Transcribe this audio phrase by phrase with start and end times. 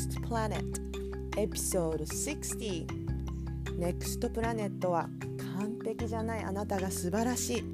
[0.00, 0.64] Next Planet
[1.36, 2.86] エピソード60
[3.78, 5.10] Next Planet は
[5.54, 7.64] 完璧じゃないあなたが素晴らしい。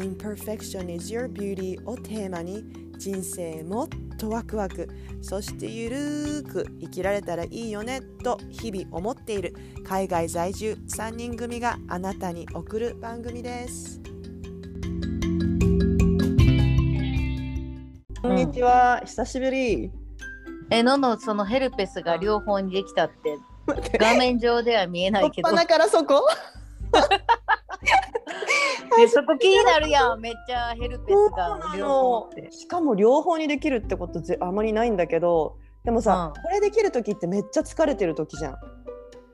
[0.00, 2.64] Imperfection is your beauty をテーマに
[2.96, 4.88] 人生もっとワクワク。
[5.20, 9.54] そしてゆるーく生きられたらいいよねと日々思っている。
[9.84, 14.00] 海外在住3人組があなたに送る番組です。
[18.22, 19.97] こんにちは、久しぶり。
[20.70, 23.38] えののそのヘルペスが両方にできたって
[23.98, 25.50] 画面上では見えないけど。
[25.54, 26.26] だからそこ？
[28.96, 30.20] で そこ気になるやん。
[30.20, 35.56] めっちゃヘルペスが両方しかも両方にできるってことぜあまりないんだけど。
[35.84, 36.42] でもさ、うん。
[36.42, 38.56] これできる時ってめっちゃ疲れてる時じゃん。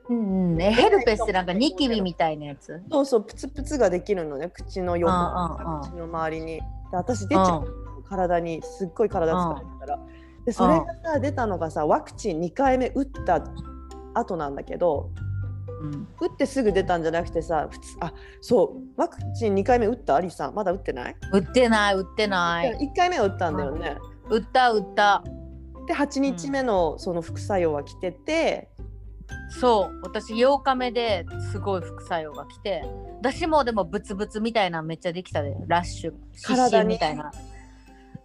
[0.09, 0.61] うんうん。
[0.61, 2.81] えヘルペスってなんかニキビみたいなやつ？
[2.91, 4.49] そうそうプツプツができるのね。
[4.49, 5.11] 口の横。
[5.11, 5.81] うんうんうん。
[5.81, 6.61] 口の周りに。
[6.91, 9.99] で私出ちゃう、体にすっごい体疲れてたら、
[10.45, 13.43] でそれがさ出たのがさワクチン2回目打った
[14.13, 15.11] 後なんだけど
[15.81, 16.07] うん。
[16.19, 22.77] 打ってすぐ出たんじゃなくてさ普通あそうワクチン2回目打ったアリさんまだ打ってない、売ってない売ってない。
[22.77, 23.97] 1回目は打ったんだよね、
[24.29, 25.23] 売った売った。
[25.87, 28.69] で8日目のその副作用は来てて、
[29.49, 32.83] そう私8日目ですごい副作用が来て
[33.19, 37.31] 私もでもブツブツみたいなのめっちゃできたでラッシュ湿疹みたいな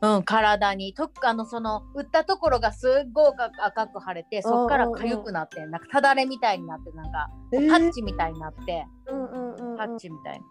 [0.02, 0.94] うん体に。
[0.94, 7.70] とあのその打ったところがすっごい赤赤く腫れてそっから痒くなってなんかただれみたいになってなんかえー。
[7.70, 9.76] パッチみたいになってうんうんうんうん。
[9.76, 10.44] パッチみたいな。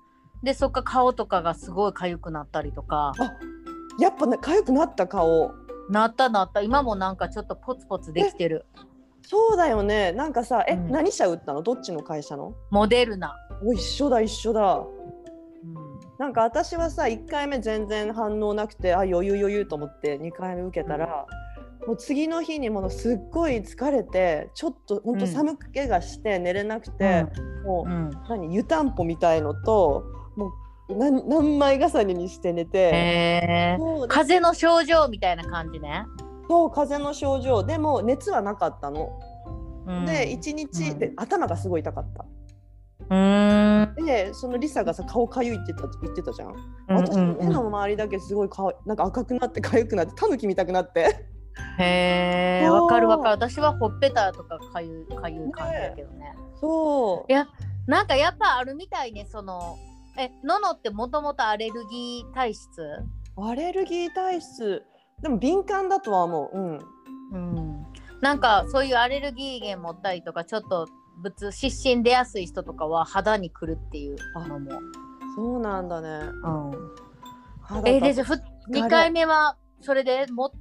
[0.43, 3.13] でそっから顔とかがすごい痒くなったりとか。
[3.99, 5.51] やっぱね痒くなった顔。
[5.89, 6.61] なったなった。
[6.61, 8.65] 今もなんかちょっとポツポツできてる。
[9.23, 10.11] そうだよね。
[10.13, 10.91] なんかさえ、うん。
[10.91, 11.61] 何社打ったの？
[11.61, 12.53] どっちの会社の？
[12.69, 14.75] モデルナ、お一緒だ一緒だ。
[14.75, 14.98] うん
[16.19, 21.25] なんか私はさ1回目全然反応なくてあ余裕余裕と思って2回目受けたら、
[21.87, 25.17] もう次の日にもうすっごい疲れてちょっとほん。
[25.17, 27.25] と寒気がして寝れなくて、
[27.65, 28.11] もう、うん。
[28.27, 30.03] 何湯たんぽみたいのと
[30.35, 30.51] も
[30.89, 33.77] う何何枚重ねにして寝て、
[34.09, 36.03] 風邪の症状みたいな感じね。
[36.49, 37.63] そう風邪の症状。
[37.63, 39.17] でも熱はなかったの。
[39.87, 40.05] うん。
[40.05, 42.25] で1日で、頭がすごい痛かった。
[43.01, 46.49] うーんでそのリサがさ顔かゆいって言った言ってたじゃん。
[46.49, 51.27] うん私うん目の周りだけすごいかわなんか赤くなって痒くなってタヌキ見たくなって。
[51.77, 56.33] へえわかるわかる私はほっぺたとかかゆいかゆい感じだけどね。
[56.59, 57.47] そういや
[57.87, 59.77] なんかやっぱあるみたいねその
[60.17, 62.69] えののってもともとアレルギー体質？
[63.37, 64.83] アレルギー体質
[65.21, 66.57] でも敏感だとは思う。
[66.57, 66.79] うん。
[67.31, 67.85] うん
[68.21, 70.87] なんかそういうアレルギー源持ったりとかちょっと
[71.21, 74.71] 物湿疹出やすい人とかは肌にくるっていうのも。
[75.35, 76.31] そうなんだね。
[76.43, 77.85] うん。
[77.85, 78.33] えでじゃあふ
[78.71, 80.51] 2回目はそれでも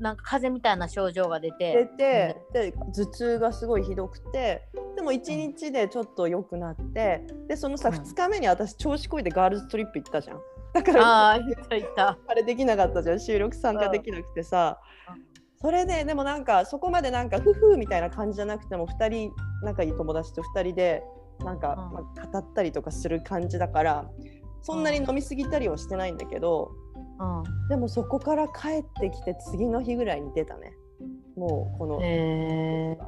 [0.00, 7.94] なんか風邪みたいな症状が出出てて、で頭痛がすごいひどくてでも1日でちょっと良くなってでそのさ、うん。
[7.96, 10.40] 2日目に私調子こいでガールズトリップ行ったじゃん。
[10.74, 13.20] だからああれできなかったじゃん。
[13.20, 14.80] 収録参加できなくてさ。
[15.18, 15.35] うん
[15.66, 19.32] それででもなんかそこまでなんかフフみたいな感じじゃなくても2人
[19.64, 21.02] 仲いい友達と2人で
[21.40, 21.92] なんか、うん。
[21.92, 24.08] まあ、語ったりとかする感じだから
[24.62, 26.70] そんなに飲み過ぎたりはしてないんだけど、
[27.18, 27.68] うん。
[27.68, 30.72] でもそこから帰ってきて次の日ぐらいに出たね。
[31.36, 32.98] もうこの、へえ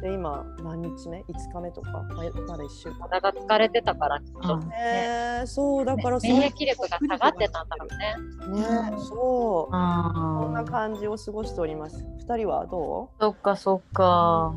[0.00, 1.90] で今何日目 ?5 日目とか？
[1.90, 3.08] ままだ1週間。
[3.08, 4.72] 体が疲れてたからきっと、うん。
[4.72, 8.60] えー、そうだから免疫力が下がってたんだろうね。
[8.92, 9.70] ねそう。
[9.70, 10.52] こん。
[10.52, 12.04] なあ感じを過ごしております。
[12.26, 14.54] 2人はどそっかそっう、か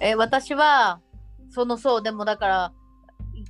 [0.00, 1.00] え私は
[1.50, 2.72] そのそうでもだから
[3.34, 3.44] い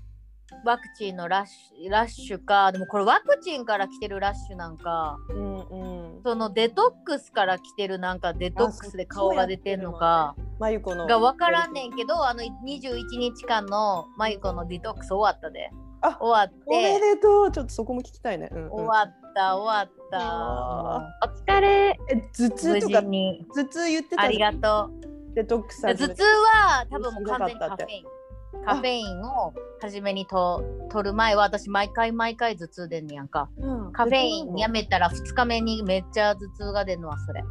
[0.65, 5.17] ワクチンのラッシュラッシュかでもこれワクチンから来てるラッシュなんか。
[5.31, 5.96] うんうん
[6.27, 15.71] そのデトックスから来てるなんかデトックスで顔が出てんのかまゆこのが分からんねんけどあの21日間のマユコのデトックス終わったで。
[16.03, 17.53] あ終わっおめてでとう。
[17.53, 18.71] ちょっとそこも聞きたいね、うんうん。
[18.73, 20.19] 終わった終わった。
[20.21, 21.97] あお疲れ。
[22.11, 24.91] え頭痛無とか頭痛言ってたありがと
[25.31, 25.35] う。
[25.35, 28.16] デトックス頭痛は多分もう完全にカフェイン
[28.65, 33.51] カフェインを初めにと取る前は私毎回毎回頭痛出んねやんか。
[33.59, 33.93] うん。
[33.93, 37.45] カフェインやめたら2日目にめっちゃ頭痛が出るのはそれ。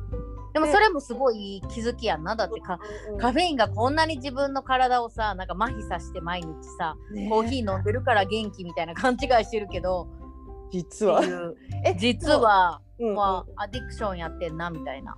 [0.53, 2.35] でもそれもすごい気づきやんな。
[2.35, 2.77] だってカ
[3.31, 6.47] フェインがこんなに自分の体をさなんか麻痺させて毎日
[6.77, 7.29] さね。
[7.29, 10.07] コーヒー飲んでるから元気みたいな勘違いしてるけど
[10.71, 11.21] 実は。
[11.85, 13.15] え実は、うんうん。
[13.15, 15.17] まあ、アディクションやってんなみたいな。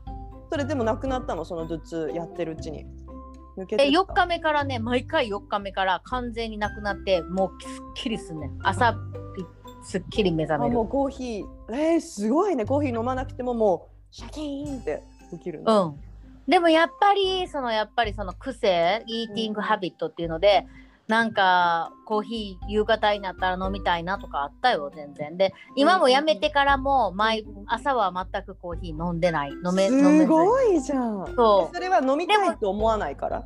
[0.51, 1.45] それでもなくなったの？
[1.45, 2.85] その頭痛やってるうちに
[3.57, 8.59] 抜けてえった4日目からね毎回4日目から完全になくなってもうすっきりすんねん。
[8.63, 8.93] 朝
[9.35, 9.45] ピ
[9.83, 10.71] すっきり目覚める。
[10.71, 11.45] あもうコーヒー。
[11.71, 12.65] えー、すごいね。
[12.65, 15.99] コーヒー飲まなくてももうシャキーンって起きるうの、ん。
[16.47, 20.65] でもやっぱりそのやっぱりその癖イーティングハビットっていうので、
[21.07, 25.37] なんかコーヒー夕方になったら飲みたいなとかあったよ全然。
[25.37, 31.33] で今もやめてからも毎朝は全くコーヒー飲んでない飲め飲めずすごいじゃん。
[31.35, 33.43] そそれは飲みたいと思わないから？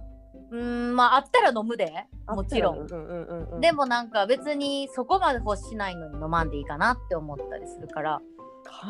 [0.52, 0.60] うう
[0.92, 1.94] んまああったら飲むで。
[2.28, 2.80] もちろん。
[2.80, 8.22] うんうんうんうんでもなんか別にそこまで欲しないのに飲まんでいいかなって思ったりするから。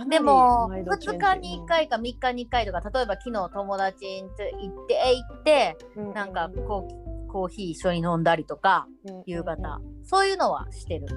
[0.10, 1.62] でもマインドチェン2ジ日に。
[1.62, 6.14] 1回か3日に1回とか例えば昨日友達に行って行ってうん。
[6.14, 9.82] なんかこうコーヒー一緒に飲んだりとかうんうん夕方。
[10.04, 11.08] そういうのはしてる。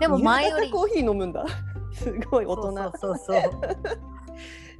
[0.00, 0.70] でも前より。
[0.70, 1.44] コーヒー飲むんだ。
[1.92, 2.92] すごい大人。
[2.98, 3.40] そうそう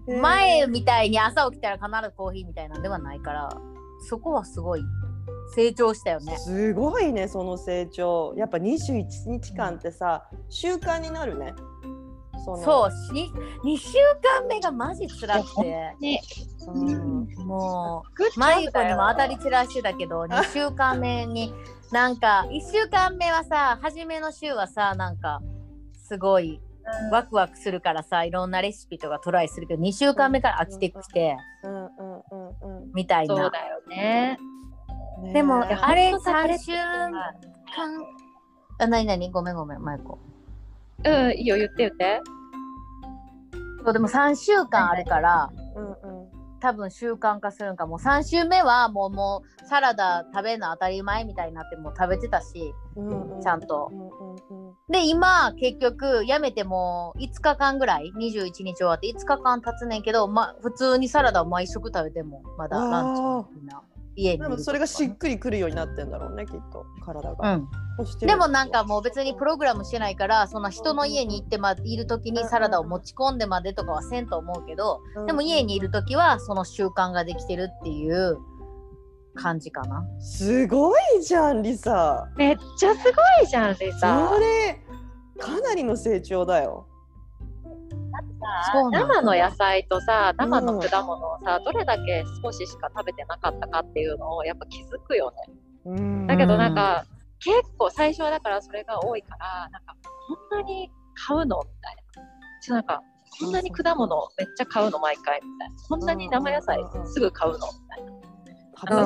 [0.21, 3.49] 前みたいに朝起きたら必ずコーヒーみたいなんではないから
[4.09, 4.83] そこはすごい
[5.55, 6.37] 成長したよね。
[6.39, 8.35] すごいねその成長。
[8.37, 11.55] やっぱ21日間ってさ習慣になるね
[12.45, 12.57] その。
[12.59, 13.31] そうに
[13.65, 16.23] 2週間目がマジ辛くて、ね、
[16.67, 18.05] うん、も
[18.37, 18.91] うマユコだよ。
[18.91, 21.53] にも当たり散らしてたけど 2週間目に
[21.93, 25.41] なんか1週間目はさ初めの週はさなんか
[25.95, 26.61] すごい
[27.11, 33.37] ワクワクするからさいろんなレシピとかトライするけど2週間目から飽きてきてうんうんうんうんみたいな。
[33.37, 34.39] そうだよね。
[35.23, 37.13] ねでもえあれほんとさ3週間
[38.79, 40.19] あなになにごめんごめんマイコ
[41.05, 42.21] うん、いいよ、言って言って。
[43.85, 46.31] そうでも3週間あるからうんうん。
[46.61, 47.87] 多分習慣化するんか。
[47.87, 53.41] もう3週目はもうもうサラダ食べるの当たり前みたいになってもう食べてたしうんうん。
[53.41, 53.89] ちゃんと。
[53.91, 54.75] うんうんうん。
[54.93, 63.83] で今結局やめてもう5日間ぐらい21日終わって5日間経つねんけど、ま、普通にサラダを毎食食べてもまだランチわみんな
[64.23, 67.69] 家にそれがしっくりくるようになってんだろうねきっと体うが、ん、
[67.99, 78.39] そしてでもなんかもう別にプログラムしてないからその人の家に行ってまいる時にサラダを持ち込んでまでとかはせんと思うけどでも家にいる時はその習慣ができてるっていう
[79.35, 80.05] 感じかな。
[80.21, 82.29] すごいじゃんリサ。
[82.37, 84.29] めっちゃすごいじゃん、リサ。
[84.29, 84.81] それ
[85.39, 86.90] かなりの成長だよ
[88.73, 89.21] そうなんだ。
[89.21, 95.55] 生の野菜とさ生の果物をさ、どれだけ少ししか食べてなかったかっていうのをやっぱ気づくよね。
[95.87, 96.27] うん。
[96.27, 97.05] だけどなんか、
[97.39, 99.97] 結構最初はだからそれが多いからなんか
[100.51, 102.03] こんなに買うのみたいな。
[102.63, 103.03] ちょなんか
[103.41, 105.75] こんなに果物めっちゃ買うの毎回みたいな。
[105.89, 108.13] こんなに生野菜すぐ買うのみたいな。
[108.13, 108.21] うん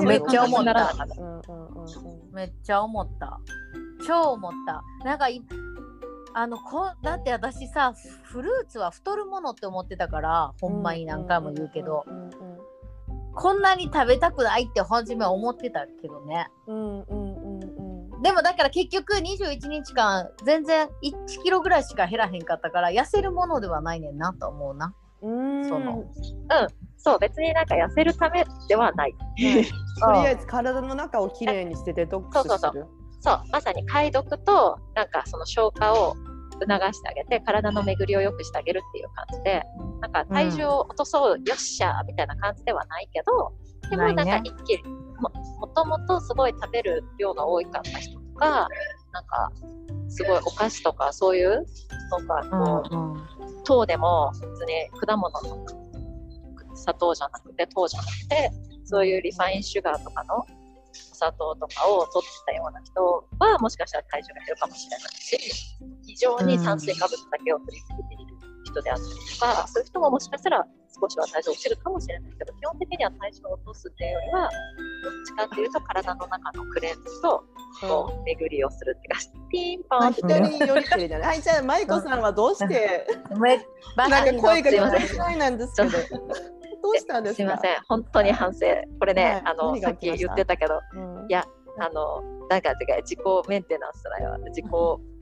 [0.05, 0.95] めっちゃ思った。
[2.33, 3.41] めっちゃ思った。
[4.07, 4.83] 超思った。
[5.05, 5.43] なんかい
[6.35, 7.95] あのこだって私さ
[8.25, 12.55] フルーツは太るものって思ってたからほんまに何回も言うけど、うんうん
[13.37, 16.47] こんなに食べたくないって初めは思ってたけどね。
[16.67, 24.95] うんうんうんうんでもだから結局21日間全然1キロぐらいしか減らへんかったから痩せるものではないねんなと思うな。
[25.21, 25.69] うん。
[25.69, 26.05] その。
[26.97, 29.13] そう別になんか痩せるためではない。
[29.13, 32.49] とりあえず体の中をきれいにしてデトックスする。
[32.49, 33.04] そうそうそう
[33.51, 36.15] まさに解読となんかその消化を
[36.61, 39.63] 促してあげて体の巡りを良くしてあげるっていう感じで
[40.01, 43.53] なんか体重を落とそう、よっしゃーみたいな感じではないけど
[43.91, 44.83] でもなんか一気に
[45.21, 45.31] も
[45.61, 48.69] もともとすごい食べる量が多かった人とか
[49.13, 49.51] なんか
[50.09, 51.65] すごいお菓子とかそういう
[52.11, 53.25] なんかこう、うんうん
[53.65, 55.67] 糖でも別に果物の
[56.75, 58.51] 砂糖じゃなくて糖じゃなくて
[58.85, 60.45] そういうリファインシュガーとかの
[61.15, 65.39] お砂糖とかを取ってたような人はもしかしたら体重が減るかもしれないし
[66.07, 70.67] 非常に炭水化物だけを取り続けている人であったりとか、そういう人ももしかしたら
[71.01, 74.51] 少しは体重落ちるかもしれないけど基本的には体重を落とすっていうよりは
[75.05, 77.45] どっちかっていうと体の中のクレンズと
[77.81, 80.21] こう巡りをするって感じピンポンって。
[80.23, 81.27] 人によりけりだね。
[81.27, 83.07] はい、じゃあ、マイコさんはどうして、
[83.97, 85.91] なんか声が聞こえないなんですけど、
[86.85, 87.37] どうしたんですか？
[87.37, 88.61] すいません、本当に反省。
[89.01, 91.45] これね、はいあの何さっき言ってたけど、うんいや
[91.81, 94.37] あの、なんか違う、自己メンテナンスだよ。
[94.49, 94.65] 自己、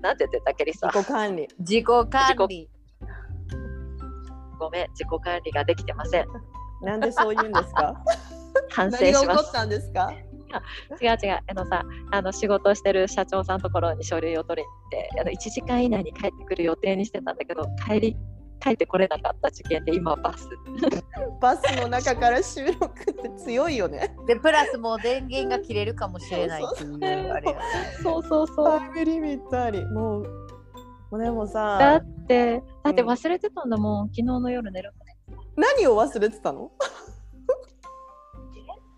[0.03, 0.89] なんて言ってたっけ、リサ？
[0.89, 1.49] 自己管理。
[1.61, 2.69] 自己管理
[4.59, 6.27] ごめん、自己管理ができてません。
[6.83, 7.95] なんでそう言うんですか？
[8.71, 9.49] 反省します。
[9.49, 10.13] ったんですか？
[11.01, 18.17] 違う違う、あのさ、あの仕事してる社長さんのところに書類を取りに行って、あの1時間以内に帰ってくる予定にしてたんだけど、帰り、
[18.63, 20.49] 帰ってこれなかった事件で、今バス。
[21.41, 24.15] バスの中から収録って強いよね。
[24.27, 27.59] でプラスもう電源が切れるかもしれないっていうあれよ
[28.03, 28.79] そうそうそう。
[28.79, 29.85] タイムリミットあり。
[29.87, 30.23] もう、
[31.11, 35.17] もうでもださっ、て、だって忘れてたんだもん、昨日の夜寝るのね。
[35.57, 36.71] 何を忘れてたの？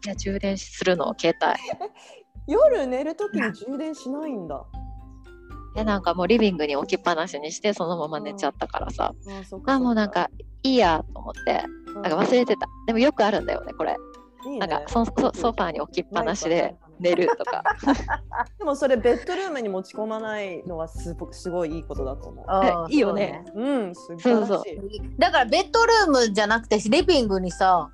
[0.07, 1.55] いや、充電するの、携帯。
[2.47, 4.63] 夜寝るときに充電しないんだ。
[5.75, 10.31] でなんかもうリビングに置きっぱなしにしてそのまま寝ちゃったからさ、あそっかあもうなんか
[10.63, 11.65] いいやと思って。
[11.95, 12.67] なんか忘れてた。
[12.87, 13.97] でもよくあるんだよねこれ。
[14.47, 14.59] いいね。
[14.59, 17.63] なんかソソソファーに置きっぱなしで寝るとか。
[18.59, 22.91] でもそれベッドルームに持ち込まないのはすごすごいいいことだと思う。
[22.91, 23.45] いいよね。
[23.47, 24.49] そううん、す晴らしい。
[24.49, 24.63] そう
[25.19, 27.91] だからベッドルームじゃなくてリビングにさ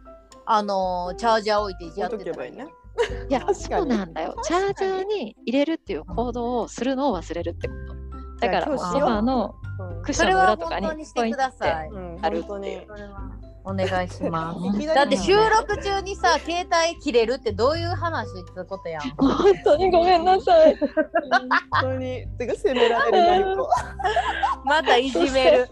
[0.46, 2.66] あのーチャージャー置いてやってたら置いとけばいいね。
[3.28, 4.36] いや、 そうになんだよ。
[4.42, 7.74] チャージャーに入れるっていう行動をするのを忘れるってこ
[8.40, 8.46] と。
[8.46, 10.02] だから、ソファーのうん。
[10.02, 11.88] クッションの裏とかに本当にしてください。
[11.88, 12.86] うん、ある本当に。
[12.86, 13.30] それは
[13.64, 20.76] お願いしますだって収録中にさ携帯切れるってどういう話ってことやん 本当にごめんなさい。
[20.76, 20.88] 本
[21.82, 22.26] 当に。
[22.38, 23.56] てか責められる。
[24.64, 25.70] またいじめる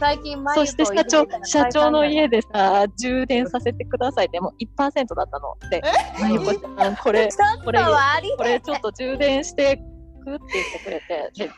[0.00, 5.56] 最近そして社長社長の家でさ、充電させてくださいってもう1%だったの。
[5.70, 5.82] で、
[6.20, 9.84] まゆこちゃん、これ、ちょっとはありこれちょっと充電してくって
[10.26, 11.50] 言ってくれて、で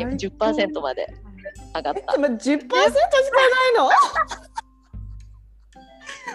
[0.00, 1.06] え10%まで
[1.76, 2.12] 上がった。
[2.14, 2.88] でも10%しかない
[3.78, 3.90] の？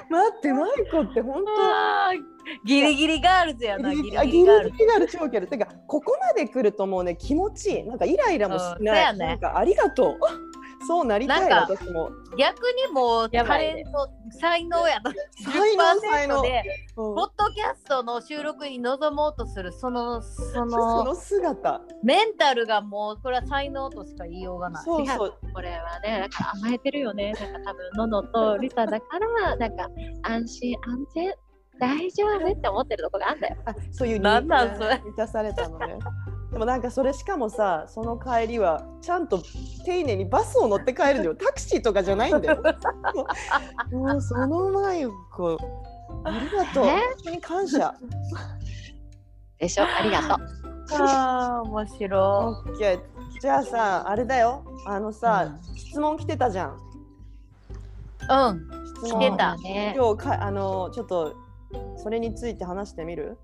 [0.09, 2.33] 待って、マイコって本当
[2.65, 5.47] ギリギリガールズやなギリギリギリリガールズがある超ウケる。
[5.47, 7.83] てかここまで来るともうね気持ちいい。
[7.83, 8.95] なんかイライラもしうんない。
[8.95, 10.19] そうやねなんかありがとう。
[10.85, 12.11] そうなりたい私も。
[12.37, 14.09] 逆にもうタレント
[14.39, 15.13] 才能やな
[15.51, 16.63] 才能才能10%で
[16.97, 17.32] うんポッドキャス
[17.93, 21.81] トの収録に臨もうとするそのそその の姿。
[22.01, 24.83] メンタルがもうこれは才能としか言いようがない。
[24.83, 25.33] そうそう。
[25.53, 27.33] これはね、だから甘えてるよね。
[27.33, 29.87] なんか多分、ののとリサだから、なんか
[30.23, 31.33] 安心安全、
[31.79, 33.57] 大丈夫って思ってるとこがあんだよ。
[33.65, 35.99] あそういうなんなんそれ満たされたのね。
[36.51, 39.41] でもなんかそれしかもさその帰りはちゃんと
[39.85, 42.61] 丁寧にバスを乗って帰るのよタクシーとかじゃないんだよ。
[43.91, 45.57] もうその前こ
[46.25, 46.85] ありがとう。
[46.85, 47.93] え本当に感謝。
[49.59, 49.83] でしょ？
[49.83, 50.37] ありがとう。
[51.01, 52.99] ああ面白オッケー。
[53.39, 56.69] じゃあさあれだよあのさ、質問来てたじゃん。
[56.69, 56.73] い。
[58.29, 58.69] うん
[59.05, 59.93] 質問来てたね。
[59.97, 61.35] 今日かあのちょっと
[61.97, 63.37] それについて話してみる？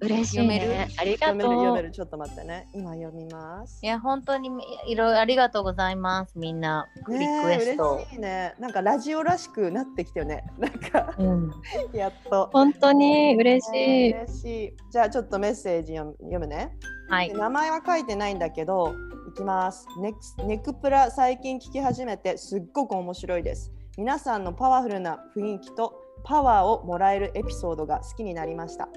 [0.00, 0.68] 嬉しい読める？
[0.68, 0.88] ね。
[0.98, 1.74] ありが読める読とう。
[1.76, 1.90] める。
[1.92, 2.68] ちょっと待ってね。
[2.74, 3.78] 今読みます。
[3.82, 3.86] い。
[3.86, 4.48] や本当に
[4.86, 6.38] いろいろありがとうございます。
[6.38, 7.94] みんなリクエスト。
[7.94, 8.54] 嬉しいね。
[8.58, 10.44] なんかラジオらしくなってきてよね。
[10.58, 11.50] なんかうん。
[11.92, 12.50] やっと。
[12.52, 14.12] 本当に嬉しい。
[14.12, 14.76] 嬉しい。
[14.90, 16.76] じゃあちょっとメッセージ読む読むね、
[17.08, 17.28] はい。
[17.28, 18.92] で名前は書いてないんだけど
[19.28, 19.86] いきます。
[20.00, 23.72] ネクスネクプラ最近聞き始めてすっごく面白いです。
[23.96, 28.88] 皆さんのパワフルな雰囲気とパワーをもらえるエピソードが好きになりました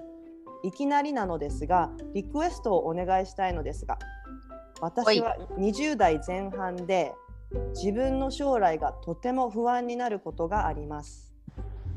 [0.64, 3.98] いきなりなのですがリクエストをお願いしたいのですが
[4.82, 7.14] 私は20代前半で
[7.74, 11.34] 自分の将来がとても不安になることがあります。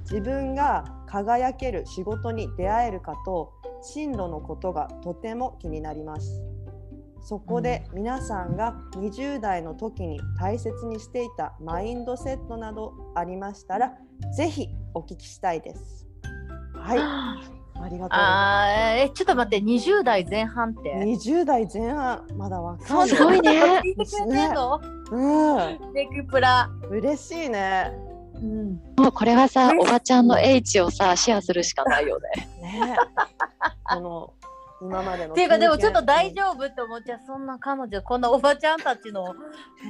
[0.05, 3.52] 自分が輝ける仕事に出会えるかと
[3.83, 6.43] 進路のことがとても気になります。
[7.23, 13.93] そこで皆さんが20代の時に大切にしていたマインドセットなどありましたら
[14.35, 16.07] ぜひお聞きしたいです。
[16.75, 17.50] はい
[17.82, 18.18] ありがとう。
[18.18, 20.94] あーえちょっと待って20代前半って。
[20.94, 22.26] 20代前半。
[22.37, 23.50] まだ若いそんなすごい ね。
[23.84, 24.80] 聞いてくれてんの？
[25.12, 25.54] う
[25.88, 25.92] ん。
[25.92, 26.68] ネクプラ。
[26.90, 27.92] 嬉しいね。
[28.34, 28.80] うん。
[28.96, 32.49] もうこれはさね、おばちゃんの H をさ、シェアするしかないよね。
[32.62, 32.96] ね。
[33.84, 34.32] この
[34.82, 37.20] 今までのっていうかでもちょっと大丈丈夫って思っちゃう。
[37.26, 39.34] そんな彼女こんなおばちゃんたちの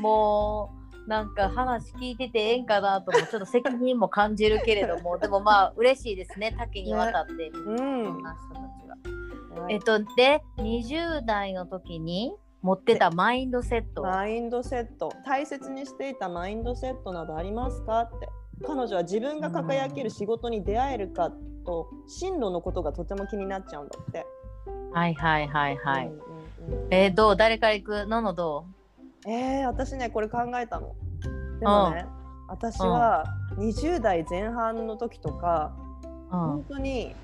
[0.00, 0.79] もう
[1.10, 8.86] なんか話聞いててええんかなともちょっと責任も感じるけれども でもまあ嬉しいですね多岐にわたって、夫うそんんな人たち
[9.56, 9.62] が。
[9.64, 14.02] はいえっとで20代の時に持ってたマインドセット。
[14.02, 15.10] マインドセット。
[15.26, 18.28] 大切にしていたマインドセットなどありますかって。
[18.64, 21.32] 彼女は自分が輝ける仕事に出会えるか
[21.66, 24.24] と進路のことがとても気になっちゃうんだって。
[24.92, 26.06] はいはいはいはい。
[26.06, 27.36] うんうんうんえーどう？
[27.36, 28.06] 誰から行く？
[28.06, 28.20] の？
[28.22, 28.32] の？
[28.34, 28.66] ど
[29.26, 30.94] えー、私ねこれ考えたの。
[31.60, 32.06] でもね
[32.48, 33.24] 私は
[33.58, 35.76] 20代前半の時とか
[36.30, 37.14] 本当に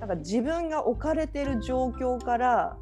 [0.00, 2.76] なんか自分が置かれてる状況から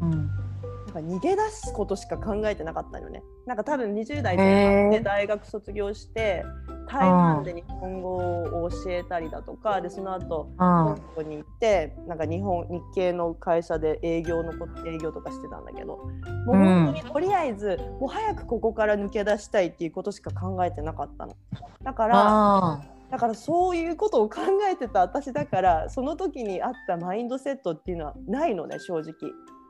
[0.00, 3.22] うん、なんか逃げ出すことしか考えてなかったよね。
[3.46, 6.44] なんか多分20代前半で大学卒業して
[6.90, 10.56] 台湾で日本語を教えたりだとかでその後うん。
[10.56, 15.98] 香港に行ってなんか日本日系の会社で営業のこ営業とかしてたんだけど
[16.46, 21.36] もう本当にとりあえずもう早くここから抜け出したいっていうことしか考えてなかったの。
[21.82, 22.80] だからあ
[23.10, 29.12] だからそういうことを考えてた私だからその時にあったマインドセットっていうのはないのね正直。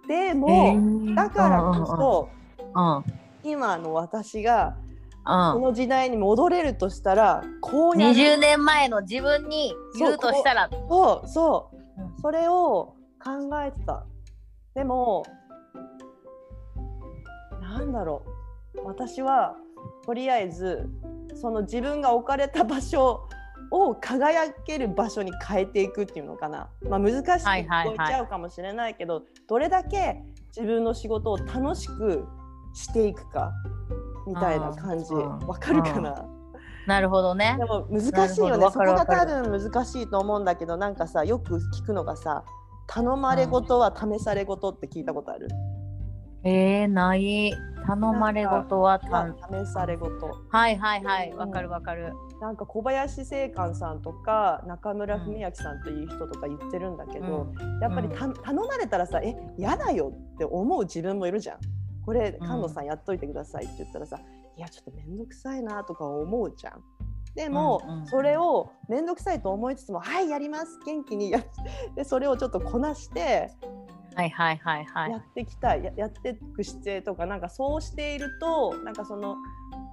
[0.09, 1.15] でーも、ー。
[1.15, 2.29] だからこそ、
[3.45, 4.90] 今の私がうん
[5.25, 8.15] この時代に戻れるとしたらこうやる。
[8.15, 10.71] 20年前の自分に言うとしたら。
[10.89, 12.03] そうそう。
[12.03, 12.17] うん。
[12.21, 14.07] それを考えてた。
[14.75, 15.25] でも
[17.61, 18.31] なんだろう。
[18.85, 19.57] 私は
[20.05, 20.89] とりあえず
[21.35, 23.29] その自分が置かれた場所
[23.71, 30.23] を輝ける場所に変えていくっていうのかな、まあ、難しく聞こえちゃうかもしれないけど、どれだけ
[30.57, 32.27] 自分の仕事を楽しく
[32.75, 33.53] していくか
[34.31, 36.27] みたいな感じうんわかるかな？
[36.87, 37.65] なるほどねで。
[37.67, 42.45] も難しいよねそこが多る分難しいと思うんだけどなんかさよく聞くのがさ
[42.87, 45.49] 頼まれごとは試されごとって聞いたことある、
[46.45, 47.53] えー、ない。
[47.87, 51.33] 頼まれごとはたまあ試されごとはいはいはい。
[51.35, 52.13] わかるわかる。
[52.41, 61.59] なんか小林正観さんとか中村文明さんという人とか言ってるんだけど、やっぱりた、頼まれたらさえ嫌だよって思う自分もいるじゃん。
[62.04, 64.21] これ菅野さんやっといてくださいって言ったらさ、
[64.57, 66.83] いやちょっと面倒くさいなとか思うじゃん。
[67.35, 71.45] でも、うんうんそれを面倒くさいと思いつつも「はいやります元気にやっ」
[71.95, 73.50] でそれをちょっとこなして
[74.16, 75.19] はいはいはいはいや。
[75.19, 79.37] っていきたい、ややっていく姿勢とかなんかそうしているとなんかその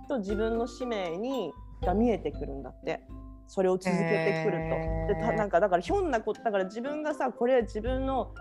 [0.10, 3.06] と自分の使命にが見えてくるんだって
[3.48, 5.14] それを続けてくると。
[5.14, 8.34] でたへーなんかだからひょんなことだから自分がさこれ自分の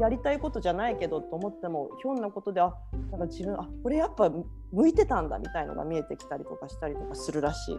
[0.00, 2.72] やりたいことじゃないけどと思ってもひょんなことであ
[3.10, 4.30] なんか自分あこれやっぱ
[4.72, 7.78] 向いてたんだみたいのが見えてきたりとかしたりとかするらしい。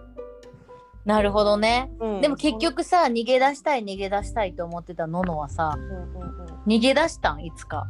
[1.04, 1.92] なるほどね。
[2.00, 7.44] うんでも結局さ、逃げ出したい逃げ出したいと思ってたののはさ、うんうんうん逃げ出したん？
[7.44, 7.88] いつか。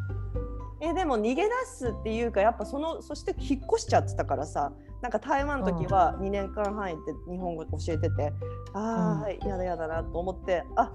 [0.79, 8.33] えでも逃げ出すっていうかやっぱそのそして引っ越しちゃってたからさなんか台湾の時は2年間半行って日本語教えてて、
[8.73, 9.21] ああ、うん。
[9.21, 10.91] はいやだやだなと思ってあ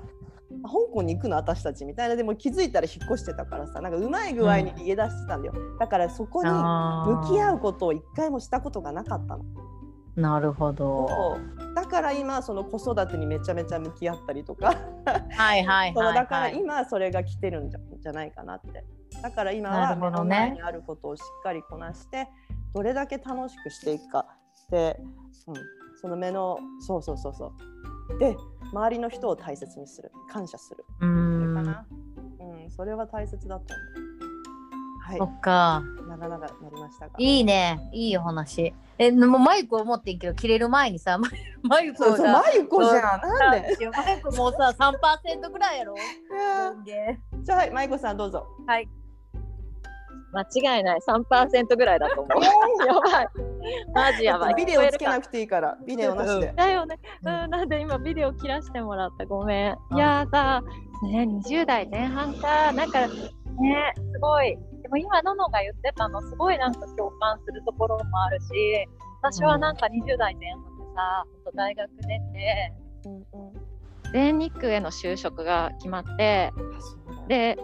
[0.62, 2.16] 香港に行くの私たちみたいな。
[2.16, 9.44] でも気づいたら引っ越してたからさなんかうまい具合に逃げ出してたんだよ、だからそこに向き合うことを一回もしたことがなかったの。
[10.14, 11.36] なるほど。
[11.74, 14.74] だから今その子育てにめちゃめちゃ向き合ったりとか。
[15.36, 16.58] はいはいそうはい、だからはい。
[16.58, 18.84] 今それが来てるんじゃじゃないかなって。
[19.22, 22.28] だから今なは目の前にあることをしっかりこなして
[22.76, 24.26] どれだけ楽しくしていくか
[24.70, 24.98] で、
[25.46, 25.54] うん、
[25.98, 27.46] その目のそうそうそうそ
[28.14, 28.36] うで
[28.70, 31.54] 周りの人を大切にする感謝するうーん。
[31.54, 31.86] かな、
[32.38, 34.16] うん、それは大切だと思う
[35.06, 35.82] はいそっか。
[36.08, 37.78] なかなりましたがいいね。
[37.92, 38.74] いいお話。
[38.98, 41.30] え、もうマイクを持ってんけど、切れる前にさ、マ イ
[41.62, 42.02] マイク。
[42.02, 43.88] マユコじゃんなんで？
[43.88, 45.94] マイクもうさ、3%ぐらいやろ。
[47.44, 48.88] じゃあはいマイコさんどうぞはい。
[50.32, 52.42] 間違いない3%ぐらいだと思う。
[52.86, 53.28] やばい。
[53.94, 54.54] マジやばい。
[54.54, 56.98] ビデオつけなくくていいからビデオなしでだよね。
[57.24, 59.24] ううんん、なんで今ビデオ切らしてもらった？
[59.26, 59.76] ごめん。
[59.90, 60.62] うんいやーさ、
[61.10, 62.72] ね、20代前半か。
[62.72, 64.56] なんか、ね、すごい。
[64.82, 68.86] でも今、ののが言ってたの、すごいなんか共感するところもあるし、
[69.22, 72.20] 私はなんか20代前半でさ、ほんと大学出て、
[73.06, 73.66] うんうん
[74.12, 76.52] 全日空への就職が決まって、
[77.26, 77.58] で、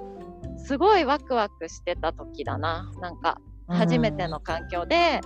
[0.65, 2.91] すごいワクワクしてた時だな。
[3.01, 5.21] なんか、初めての環境で、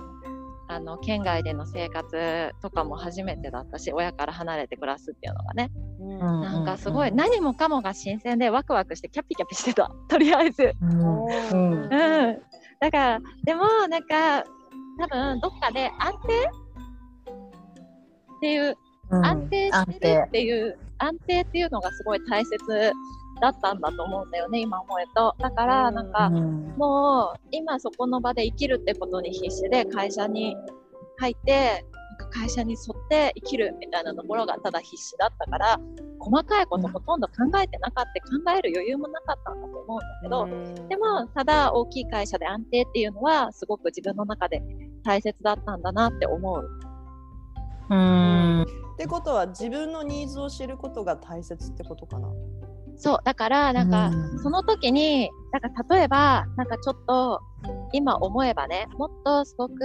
[0.69, 5.71] あの県外での生活とかも初めてだったし親から離れて暮らすっていうのがね。
[5.99, 6.09] うん。
[6.09, 9.91] うんなんかすごい何もかもが新鮮でワクワクしてキャピキャピしてた。
[10.09, 10.73] とりあえず。
[10.81, 11.25] うん。
[11.25, 11.83] うん。
[11.83, 12.41] うん
[12.79, 14.43] だからでもなんか
[14.99, 16.49] 多分どっかで安定
[18.37, 18.77] っていう
[19.09, 19.25] うん。
[19.25, 22.91] 安定安してる定っていう安定っていうのがすごい大切
[23.39, 30.55] だったんだと思うんだよね今思えとだからなんかうんもう今そこの場で生きるってことに必死で会社に
[31.17, 31.85] 入って
[32.19, 35.79] なんか会社に沿って生きるみたいなところがただ必死だったから
[36.19, 44.61] 細かいことほとんど考えてなかった考える余裕もなかったんだと思うんだけど、うんでもただ大きい会社で安定っていうのはすごく自分の中で
[45.03, 46.69] 大切だったんだなって思う。
[47.89, 48.61] うん。
[48.61, 48.65] っ
[48.97, 52.27] てことは自分のニーズを知ることが大切ってことかな。
[52.97, 57.41] そうだからなんか、うんその時になんか例えばなんかちょっと
[57.91, 59.75] 今思えばねもっとすごく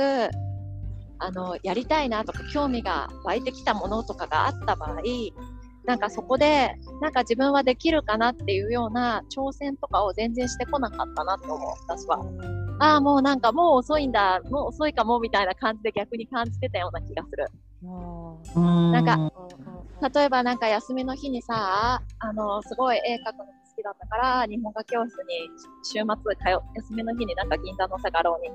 [1.18, 5.02] あのやりたいなとか興味が湧いてきたものとかがあった場合
[5.84, 12.20] なんかそこでなんか自分はできるかなっていうような挑戦とかを全然してこなかったなと思う私は。
[12.78, 17.46] ああもうなんかもう遅いんだもう遅いかもみたいな感じで逆に感じてたような気がする。
[17.84, 19.18] なんか
[20.14, 25.50] 例えばなんか休みの日にさあのすごい絵描くの好きだったから日本語教室に
[25.82, 28.50] 週末通っ休みの日になんか銀座のサガローに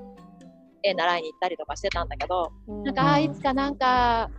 [0.82, 2.52] 絵習いに行ったりとかしてたんだけど、
[2.84, 4.30] なんかあーいつかなんか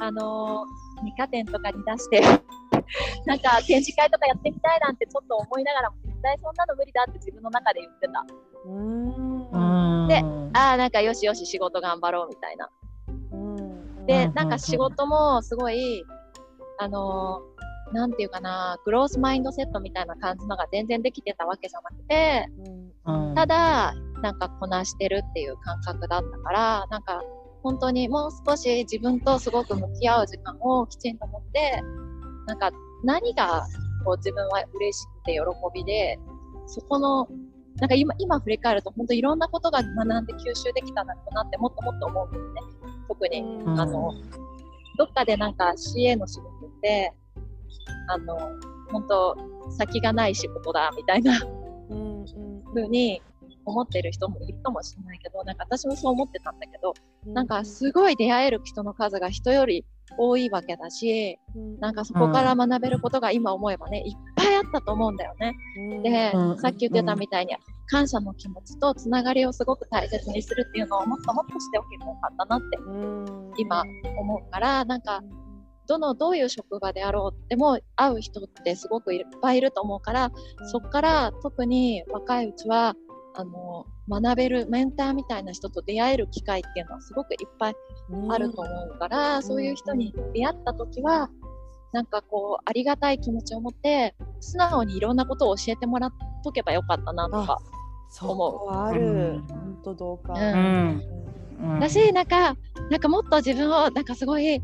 [0.00, 0.64] あの
[1.02, 2.20] 二課展とかに出して
[3.26, 8.24] なんか展示会とかやってみたいなんてちょっと思いながらも絶対そんなの無理だって自分の中で言ってた。
[8.66, 10.08] うん。
[10.08, 10.22] で
[10.58, 12.68] ああなんかよしよし仕事頑張ろうみたいな
[14.06, 16.04] で、なんか仕事もすごい、
[16.78, 17.54] あのー
[17.92, 22.48] なんていうかな、グロースマインドセットみたいな感じのが全然できてたわけじゃなくて、
[23.34, 27.22] ただ、なんかこなしてるっていう感覚だったから、なんか、
[27.62, 31.80] 本当にもう少し自分とすごく向き合う時間をきちんと持って、
[32.46, 32.70] なんか
[33.04, 33.66] 何が
[34.04, 35.40] こう自分は嬉しくて喜
[35.74, 36.18] びで、
[36.66, 37.28] そこの、
[37.76, 42.44] なんか今、今振り返ると本当いろんなことが学んで吸収できたんだろうなってもっともっと思うんです
[42.83, 42.83] ね。
[43.08, 43.80] 特に、うん。
[43.80, 44.12] あの、
[44.98, 47.12] どっかでなんか CA の仕事って、
[48.08, 48.38] あの、
[48.90, 49.36] 本当
[49.70, 51.40] 先がない仕事だみたいな
[51.90, 52.24] うん
[52.76, 53.22] うに
[53.64, 56.94] 思ってる人もいるかもしれないけど、なんか私もそう思ってたんだけど、
[57.26, 59.84] なんかすごい出会える人の数が人より
[60.18, 61.38] 多いわけだし、
[61.80, 65.54] なんかそこから学べることが今思えばね、いっぱいあったと思うんだよね。
[66.02, 66.58] で、うん。
[66.58, 67.56] さっき言ってたみたいに、
[67.88, 72.78] 感謝の気持ちとつながりをすごく大切にするっていうのをもっともっとしておけばよかったなって
[73.58, 73.84] 今
[74.18, 75.20] 思うから、なんか、
[75.86, 80.30] どのどういう職場であろうでも会う人ってすごくいっぱいいると思うから、
[80.72, 82.94] そこから特に若いうちは
[83.34, 87.74] あの学べるメンターみたいな人と出会える機会っていうのはすごくいっぱい
[88.30, 91.28] あると思うから、そういう人に出会った時は
[91.92, 97.58] なんかこうありがたい気持ちを持って素直にいろんなことを教えてもらっとけばよかったなとか
[98.10, 99.00] そこはある。
[99.00, 99.46] うん。
[99.48, 101.02] 本当どうかううん。
[101.72, 101.80] うん。
[101.80, 102.56] だしなんか
[102.90, 104.60] なんかもっと自分をなんかすごい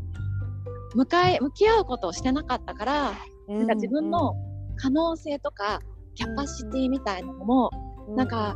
[0.95, 3.13] 向かい向き合うことをしてなかったから、
[3.47, 4.33] なんか自分の
[4.77, 5.79] 可能性とか
[6.15, 7.69] キャパシティみたいなのも、
[8.15, 8.55] なんか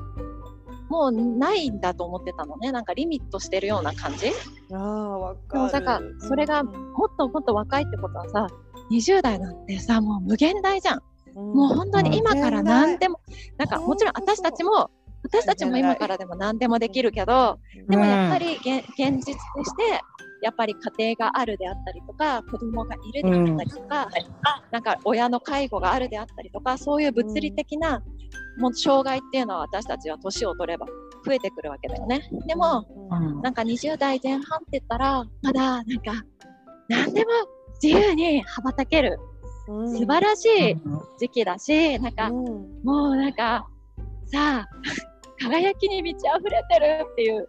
[0.89, 2.71] もうないんだと思ってたのね。
[2.71, 4.31] なんかリミットしてるような感じ。
[4.73, 5.49] ああわかる。
[5.53, 5.83] でもなん。
[5.83, 6.73] かそれがもっ
[7.17, 8.47] ともっと若いってことはさ
[8.91, 11.01] 20代なんてさもう無限大じゃん、
[11.35, 13.19] もう本当に今から何でも
[13.57, 14.89] なんかもちろん私たちも
[15.23, 20.01] 私たちも今からでも何でもできるけどでもやっぱり現現実として
[20.41, 24.07] やっぱり家庭があるであったりとか子供がいるであったりとか、
[24.71, 28.03] なんか親の介護があるであったりとかそういう物理的な
[28.59, 30.85] もう障害っていうのは私たちは年を取れば
[31.25, 32.29] 増えてくるわけだよね。
[32.47, 33.41] でも、うん。
[33.41, 36.23] なんか20代前半って言ったらまだなんか
[36.89, 37.31] 何でも
[37.81, 39.17] 自由に羽ばたける
[39.65, 40.77] 素晴らしい
[41.19, 43.67] 時期だしなんかもうなんか
[44.25, 44.67] さあ
[45.41, 47.47] 輝きに満ち溢れてるっていう。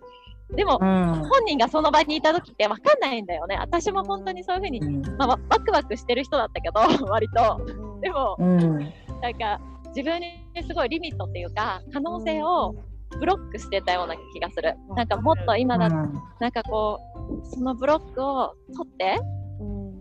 [0.50, 1.14] でもうん。
[1.28, 3.56] 本人がその場にいた時って分かんないんだよね。
[3.56, 4.80] 私も本当にそういうふうに、
[5.18, 7.60] まあ、わワクワクしてる人だったけど 割と。
[8.00, 8.78] でもうん。
[9.20, 12.74] なんか自分にすごいリミットっていうか可能性を
[13.18, 14.74] ブロックしてたような気がする。
[14.94, 17.00] なんかもっと今だなんかこ
[17.42, 19.18] うそのブロックを取って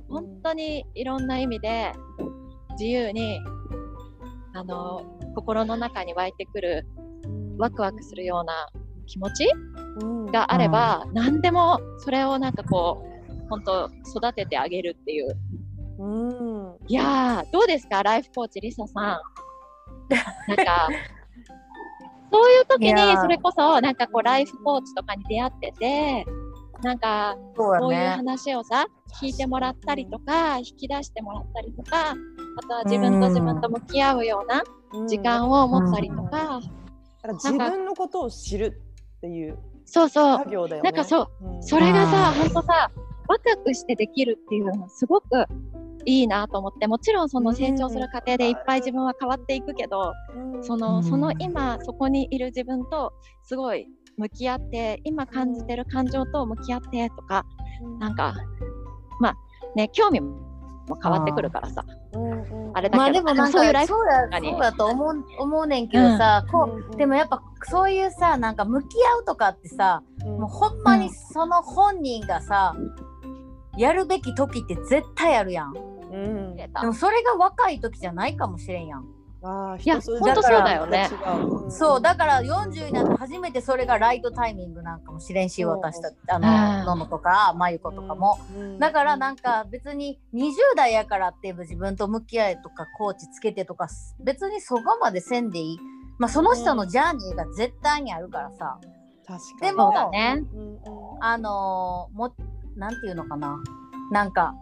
[0.10, 1.92] 本当にいろんな意味で
[2.72, 3.40] 自由に
[4.54, 5.02] あの
[5.36, 6.86] 心の中に湧いてくる
[7.58, 8.68] ワクワクするような
[9.06, 9.48] 気持ち
[10.32, 15.38] があれば、何でもそれをなんかこう本当育ててあげるっていう。
[16.00, 16.78] うん。
[16.88, 18.04] いやーどうですか？
[18.04, 19.04] ライフコーチリサさん。
[20.48, 20.88] なんか
[22.32, 26.26] そういう時にそれこそなんかこうライフコーチとかに出会ってて
[26.86, 28.86] なんかそうこういう話をさ
[29.20, 32.16] 聞いてもらったりとか引き出してもらったりとかあ
[32.68, 34.64] とは自分と自分と向き合うような
[35.08, 38.80] 時間を持ったりとか、だから自分のことを知る
[39.18, 40.38] っていうそうそう。
[40.38, 40.92] 作業だよね。
[40.92, 41.64] なんかそううん。
[41.64, 42.40] それがさうん。
[42.40, 42.92] ほんとさ
[43.28, 45.46] ワクワクしてできるっていうのはすごく
[46.06, 50.64] いいなと思ってもちろんその成長する過程でいっぱい自分は変わっていくけどうん。
[50.64, 51.04] そのうん。
[51.04, 53.12] その今そこにいる自分と
[53.44, 57.46] すごい向き合って今感じてる感情と向き合ってとか
[58.00, 58.36] なんか
[59.20, 59.38] まあ
[59.76, 60.46] ね興味も
[61.02, 61.86] 変わってくるからさ。
[62.14, 64.00] うんうんあれだけどまあでもなんかそういうライフそう
[64.42, 70.40] そうやと思う思うねんけどさ、こうんうでもやっぱそういうさなんか向き合うとかってさうん。
[70.42, 72.76] もうほんまにその本人がさ、
[73.78, 75.74] やるべき時って絶対あるやん。
[76.12, 76.56] うん。
[76.58, 79.06] でもそれが若い時じゃないかもしれんやん。
[79.48, 81.08] ああいや人それほんとそうだよね。
[81.70, 86.42] そうだから40になって初めてそれがライトタイミングなんかもしれんしうん私たちあうん。
[86.86, 88.40] のののとかまゆことかも。
[88.58, 88.80] うん。
[88.80, 93.88] だからなんか別に20代やからって自分と向き合いとかコーチつけてとか
[94.20, 95.80] 別にそこまでせんでいい。
[96.18, 98.80] まあその人のジャーニーが絶対にあるからさ。
[99.28, 99.62] 確かに。
[99.62, 100.44] でもそうだね。
[101.22, 102.34] あのーも
[102.78, 103.58] なんていうのかな。
[104.12, 104.56] なんか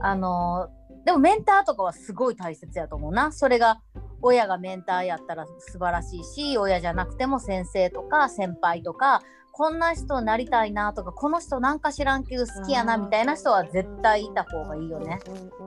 [0.00, 0.77] あのー
[1.08, 3.32] でもメンターとかはすごい大切やと思うな。
[3.32, 3.80] それが
[4.20, 15.18] 親がメンターやったら素晴らしいし親じゃなくても先生とか先輩とかこんな人になりたいなとかこの人なんか知らんけど好きやなみたいな人は絶対いた方がいいよね。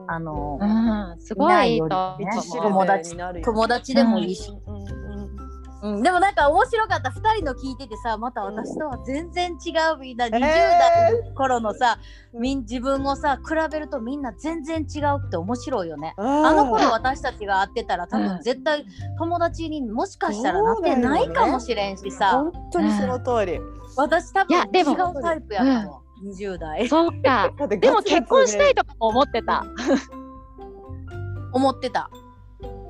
[0.06, 1.20] あのーうん。
[1.20, 5.01] すごい友達友達でもいいし、うんうん
[5.82, 11.98] うんうん、でもなんか面白かった2人の聞いててさまた私とは全然違うみんな20代の頃のさ、
[12.32, 16.14] みん自分をさ比べるとみんな全然違うって面白いよね。
[16.16, 18.86] ああの頃私たちが会ってたら多分絶対
[19.18, 23.60] 友達にもしかしたらなってないかもしれんしさ、本当にその通り。
[23.96, 27.52] 私多分いやで違もうタイプやったもん、20代そうか。
[27.68, 28.84] でも結婚したいと。
[28.84, 29.64] とかも思ってた。
[31.52, 32.08] 思ってた。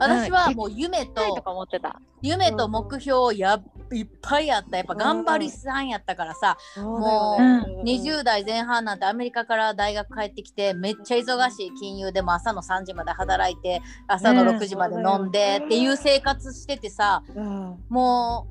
[0.03, 1.23] 私はもう夢と。
[2.23, 4.77] 夢と目標をやっいっぱいあった。
[4.77, 7.83] やっぱ頑張りさんやったからさ、もううん。
[7.83, 14.49] 20代前半なんてアメリカから大学帰ってきてめっちゃ忙しい金融でも朝の3時まで働いて朝のうん。
[14.57, 17.23] 6時まで飲んでっていう生活しててさ
[17.89, 18.47] も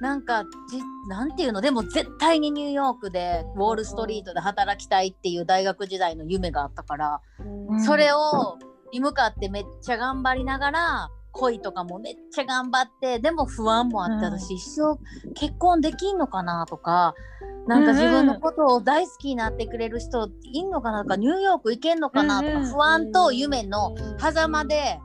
[0.00, 1.60] うなんかじなんていうの？
[1.60, 7.20] でも絶対にニューヨークでウォールストリートで働きたいっていう大学時代の夢があったから、
[7.68, 7.82] うん。
[7.82, 8.58] それを
[8.92, 14.38] に向かってめっちゃ頑張りながら恋とかもめっちゃ頑張ってでも不安もあってうん。
[14.38, 14.98] 私一生
[15.34, 17.14] 結婚できんのかなとか
[17.66, 24.98] なんか自分のことを大好きになってくれる人いんのかなとかニューヨーク行けんのかなとか不安と夢の狭間で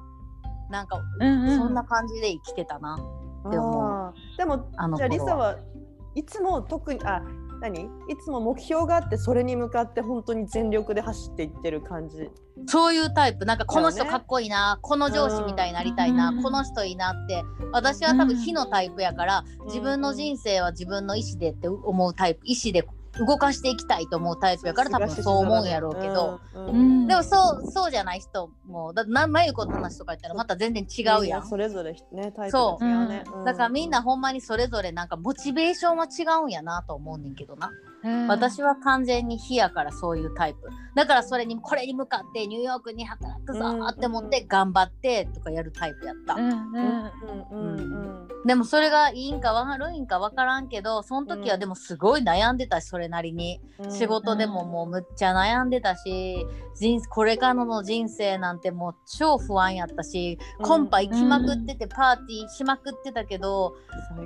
[0.69, 1.58] なんかうんうん。
[1.58, 2.96] そんな感じで生きてたな
[3.48, 4.38] って思う。
[4.38, 5.19] でもあのじゃあリ。
[5.19, 5.58] サは
[6.15, 7.22] いつも特にあ
[7.63, 7.84] 何？
[7.84, 7.88] い
[8.23, 12.30] つも目標があってそれに向かって本当に全力で走っていってる感じ。
[12.67, 13.45] そういうタイプ。
[13.45, 17.43] なんかこの人かっこいいな、この上司みたいになりたいな、うんこの人いいなって。
[17.71, 22.84] 私は多分火のタイプやから、自分の人生は自分の意思でって思うタイプ意思で
[23.19, 27.08] 動かしていきたいと思うタイプやから多分そう思うんやろうけど、うん。
[27.08, 31.47] でもそうそうじゃない人もだなまゆこの話とか言ったらまた全然違うやん。
[31.47, 33.23] それぞれねタイプそが違うね。
[33.45, 37.67] だからみんなほんまにそれぞれなんかモチベーションは違うんやなと思うねんけどな。
[37.67, 37.92] うん
[38.27, 40.59] 私は完全に火やからそういうタイプ。
[40.95, 47.11] だからそれにこれに向かってニューヨークに働くぞうんって思って頑張ってとかやるタイプやった、うんうんうん
[47.51, 48.45] うんうん。
[48.45, 53.61] でもそれがいいんか悪いんか分からんけどその時はでもすごい悩んでたしそれなりに。
[53.79, 53.91] うん。
[53.91, 63.75] 仕事でももうむっちゃ悩んでたし人これからの人生なんてもう超不安やったしコンパ行きまくっててパーティーしまくってたけど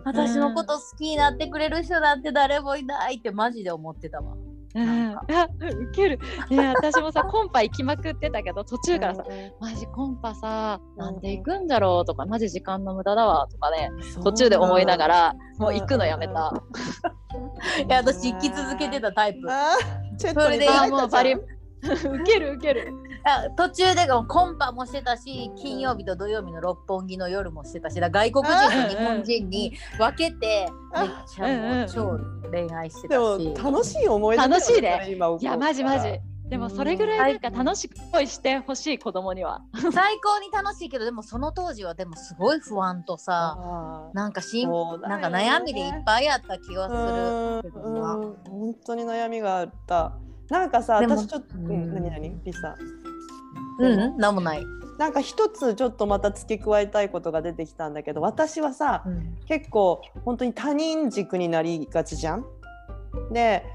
[0.05, 4.35] 私のこと好きになってくれる人なんて誰もいないってマジで思ってたわ。
[4.75, 6.19] うんあウケる。
[6.49, 9.23] ね私もさ コンパ行きまくってたけど途中からさ
[9.59, 13.89] マジコンパさなんで行くんだろうとかマジ時間の無駄だわとかね
[14.23, 16.53] 途中で思いながらもう行くのやめた。
[17.87, 19.47] いや私生き続けてたタイプ。
[19.49, 21.35] あーちょっとそれでもうバリ
[21.87, 22.93] ウケるウケる。
[23.23, 33.53] あ途中でコンパもしてたし金曜日と土曜日の六本木の夜もしてたし外国人と日本人に分けてめっちゃもう超恋愛してたでもし。
[33.55, 36.19] 楽しい思い出だよね楽しいねいやマジマジ。
[36.49, 39.63] でもそれぐらいなんか楽しく恋してほしい子供には。
[39.93, 43.57] 最高に楽しいけどでもその当時はでもすごい不安とさ
[44.13, 47.71] なんかしんなんか悩みでいっぱいあった気がする。
[47.73, 50.13] けど本当に悩みがあった。
[50.49, 52.09] なんかさ、私ちょっと、ううんん、何？
[52.09, 52.75] 何リサ。
[53.79, 54.63] うん、なんもない。
[54.97, 59.03] なんか一つちょっとまた付け加えたいことが出てきたんだけど、私はさ、
[59.47, 62.45] 結構本当に他人軸になりがちじゃん？
[63.31, 63.65] で。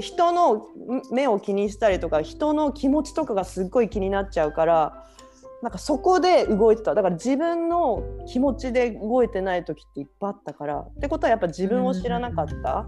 [0.00, 0.66] 人の
[1.10, 5.04] 目を気にしたりとか、人の気持ちとかがすっごい気になっちゃうから。
[5.62, 12.84] なんかそこで動いてただから自分の気持ちで動いてない時っていっぱいあったからってことはやっぱ自分を知らなかった、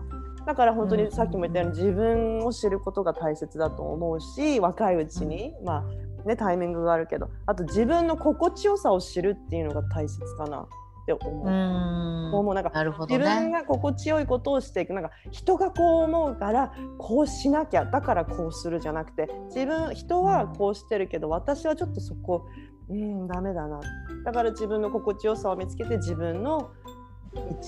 [0.46, 5.84] だから本当にさっきも言ったように自分を知ることが大切だと思うし若いうちに、まあ
[6.26, 10.66] ねタイミングがあるけどあと自分の心地よさを知るっていうのが大切かなっ
[11.06, 11.46] て思う。
[11.46, 12.34] うーん。
[12.34, 13.52] 思うなんかなるほど自分ね。
[13.52, 22.46] が心地よいことをしていくなんか人がこう思うからこうしなきゃだからこうするじゃなくて自分人はこうしてるけど私はちょっとそこ
[22.88, 23.80] うんダメだな
[24.24, 26.70] だから自分の心地よさを見つけて自分の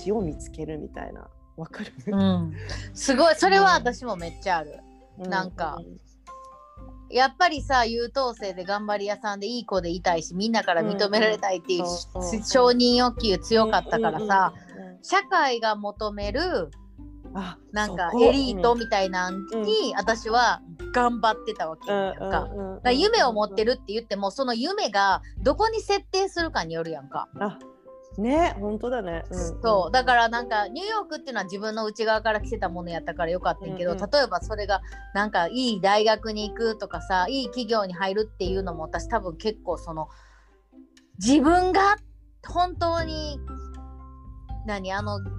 [0.05, 2.53] 道を見つけるみたいなわかる、うん。
[2.93, 3.35] すごい。
[3.35, 4.79] それは私もめっちゃある。
[5.17, 5.79] なんか
[7.09, 11.85] やっぱりさ優等生で頑張り屋さんでいい子でいたいしみんなから認められたいっていう、
[12.45, 16.71] 承認欲求強かったからさ、うんうんうんうん社会が求める
[17.33, 20.61] あなんかエリートみたいなんに、うん私は
[20.93, 22.29] 頑張ってたわけやんか。
[22.29, 22.49] か
[22.83, 27.29] ら夢を持ってるって言ってもその夢がどこに設定するかによるやんか。
[28.17, 29.91] あね本当だね、うんそう。
[29.91, 34.09] だからなんかニューヨークっていうのは自分の内側から来てたものやったからよかったけど、うんうん。
[34.09, 34.81] 例えばそれが
[35.13, 40.07] なんかいい大学に行くとかさいい企業に入るっていうのも私多分結構その
[41.19, 41.97] 自分が
[42.47, 43.39] 本当に
[44.65, 45.29] 何あのぎ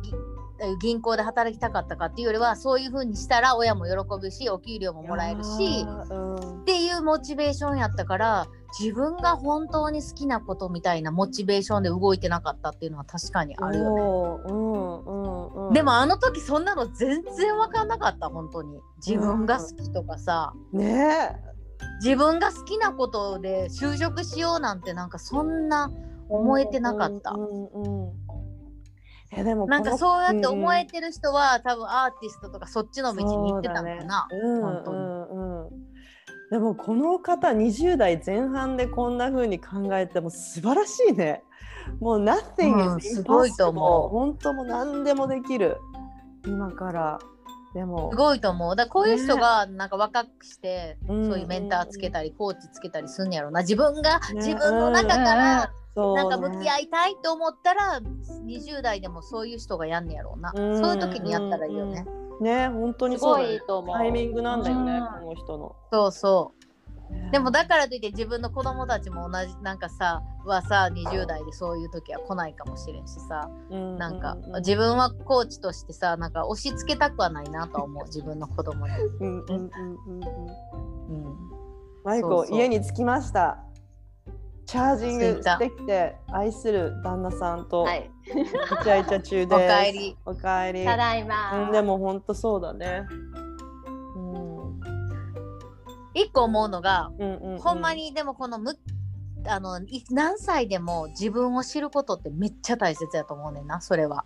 [0.81, 6.63] 銀行で働きたかったかっていうよりはそういう風にしたら親も喜ぶしお給料ももらえるしうん。
[6.63, 8.47] っていうモチベーションやったから
[8.79, 14.03] 自分が本当に好きなことみたいなモチベーションで動いてなかったっていうのは確かにあるよね。
[14.47, 18.79] うんうんうん、でもあの時そんなの全然分かんなかった本当に。
[19.05, 21.37] 自分が好きとかさ、ね。
[22.03, 25.91] 自分が好きなことで就職しようなんてなんかそんな
[26.29, 28.13] 思えてなかった、うんうんうん。
[29.33, 34.63] えでもなんかそうやって思えてる人は、多分アーティストとかそっちの道に行ってたんだな、うん。
[34.63, 35.88] 本当にうんうん
[36.51, 41.43] でもこの方20代前半でこんな風に考えても素晴らしいね。
[42.01, 44.09] もう nothing うんすごいと思う。
[44.09, 45.79] 本当もう何でもできる。
[46.47, 47.19] 今から。
[47.75, 48.11] でも。
[48.11, 48.77] すごいと思う。
[48.77, 51.29] だこういう人がなんか若くして、うん。
[51.29, 53.61] そういうメンターつけたりコーチつけたりすんやろな。
[53.61, 54.35] 自分が、ね。
[54.37, 58.01] 自分の中からなんか向きい合いたいと思ったら
[58.47, 60.79] 20代でもそういう人がやんねやろうな、うん。
[60.79, 62.07] そういう時にやったらいいよね、
[62.41, 63.55] ね本当にそうだね。
[63.57, 63.97] いと思う。
[63.97, 65.07] タイミングなんだよねうん。
[65.21, 65.77] この人の。
[65.93, 66.59] そうそう。
[67.33, 73.49] でもだからといって自分の子供たちも同じなんかさはさ20代でそういう時は来ないかもしれんしさ。
[73.71, 78.95] なんか自分はコーチとしてさなんか押し付けたくはないなとは思う自分の子供に。
[79.21, 79.71] うんうんうんうん
[80.09, 81.25] うん。
[81.25, 81.37] うん。
[82.05, 83.59] マイコ家に着きました。
[84.67, 87.85] チャージングしてきて愛する旦那さんと。
[87.85, 88.11] はい。
[88.29, 89.47] イチャイチャ中です。
[89.47, 90.17] おかえり。
[90.25, 90.85] おかえり。
[90.85, 91.67] ただいま。
[91.67, 93.07] うん、でも本当そうだね。
[94.17, 94.81] うん
[96.15, 98.77] 一個思うのが、うんうんうんほんま、にでもこのむ
[99.47, 104.25] あのい何歳でも自分を知ることってめっちゃ大切やと思うねんなそれは。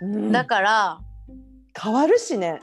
[0.00, 1.00] うんだから、
[1.80, 2.60] 変わるしね。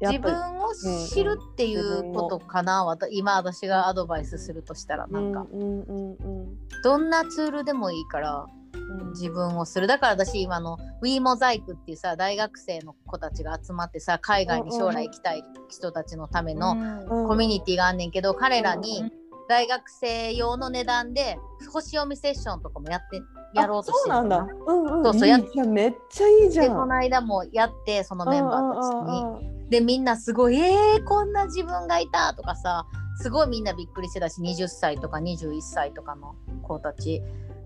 [0.00, 0.74] 自分を
[1.08, 8.63] 知るっていうことかな、わた今私がアドバイスするとしたらなんか、うんうんうんどんなツールでもいいからうん
[9.10, 19.10] 自分をするだから私今の We モザイクっていうさ大学生の子たちが集まってさ海外に将来行きたい人たちのためのうんコミュニティがあんねんけど彼らに
[19.48, 21.38] 大学生用の値段で
[21.72, 23.22] 星読みセッションとかもやって
[23.54, 24.54] やろうとしてるあそうなんだ。
[24.66, 25.04] うんうん。
[25.04, 26.68] そうそうやめっちゃいいじゃん。
[26.68, 37.22] でこの間もやってそのメンバーたちにでみんなすごい「えー、こんな自分がいた!」とかさすごいみんなびっくりしてたし20歳とか21歳とかの子たち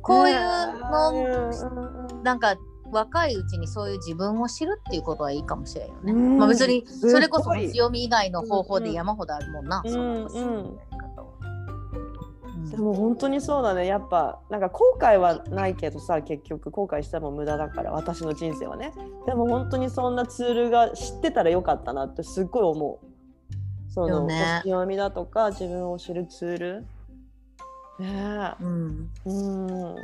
[0.08, 2.56] こういうのなんか
[2.90, 6.12] 若いうちにそういう自分を知るっていうことはいいかもしれんよね。
[6.12, 6.38] うん。
[6.38, 9.82] まあ別にそれこそ星読み以外の方法で山ほどあるもんな。
[12.70, 13.86] でも本当にそうだね。
[13.86, 18.92] やっぱなんか後悔はないけどさ結局後悔しても無駄だから私の人生はね。
[19.26, 23.06] でも本当にそんなツールが知ってたらよかったなってすっごい思う。
[23.92, 24.60] そのよね。
[24.62, 26.86] 星読みだとか自分を知るツール
[27.98, 28.64] ねう
[29.24, 29.96] うん。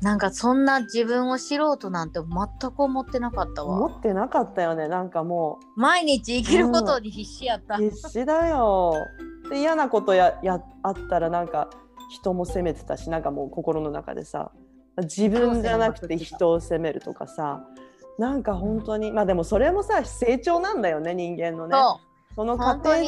[0.00, 3.96] なんかそんな自分を知ろうとなんて全く思ってなかった思わ。
[3.98, 4.88] ってなかったよね。
[4.88, 7.76] なんかも毎日生きることに必死やった。
[7.76, 8.94] う必死だよ。
[9.48, 11.70] で嫌なことややあったらなんか
[12.10, 14.50] 人も責めてたしなんかもう心の中でさ。
[14.98, 17.64] 自分じゃなくて人を責めるとかさ。
[18.18, 21.76] なんか本当にまあでもそれもさ成長なんだよね人間のね。
[21.76, 22.00] そ
[22.34, 23.00] そのう過程で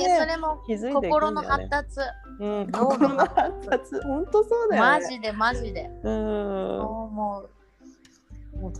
[0.66, 2.00] 気づいていくんだ心のよね発達、
[2.40, 4.00] うん、心の発達。
[4.02, 5.00] 本当そうだよね。
[5.00, 5.90] マジでマジで。
[6.02, 6.80] うん。
[6.80, 7.50] 思う。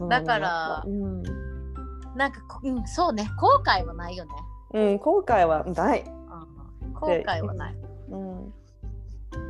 [0.09, 1.23] だからうん、
[2.17, 3.29] なんかこ、うん、そうね。
[3.41, 4.31] 後悔はないよね。
[4.75, 6.05] うん、後悔はない。
[6.83, 6.93] うん。
[6.93, 7.77] 後悔はない。
[8.11, 8.53] うん、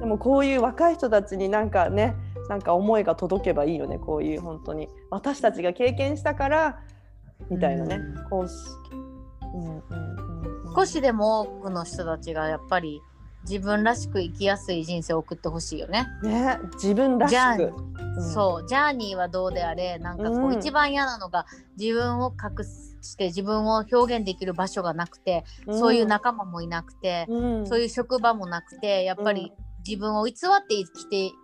[0.00, 2.14] でもこういう若い人たちになんかね
[2.48, 3.98] なんか思いが届けばいいよね。
[3.98, 4.88] こういう本当に。
[5.10, 6.80] 私たちが経験したから
[7.50, 8.28] みたいなね、うん。
[8.30, 8.54] こうし、
[9.54, 9.82] うんうん、
[10.74, 13.00] 少しでも多くの人たちがやっぱり
[13.48, 16.06] 自分らしく生きやすい人生を送ってほしいよね。
[16.22, 17.38] ね自分らしく。
[17.38, 20.58] ー、そうジャーニーはどうであれなんかこううん。
[20.58, 21.46] 一番嫌なのが
[21.78, 29.52] 自分を隠して自分を表現できる場所がなくて、うん、そういう仲間もいなくて、うん、そういう職場もなくてやっぱり
[29.86, 31.34] 自分を偽って生きていく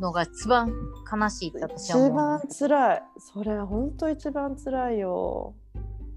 [0.00, 0.72] のが一番
[1.12, 2.40] 悲しいって私は思う。
[2.48, 3.02] 一番辛い。
[3.18, 5.54] それは本当一番辛いよ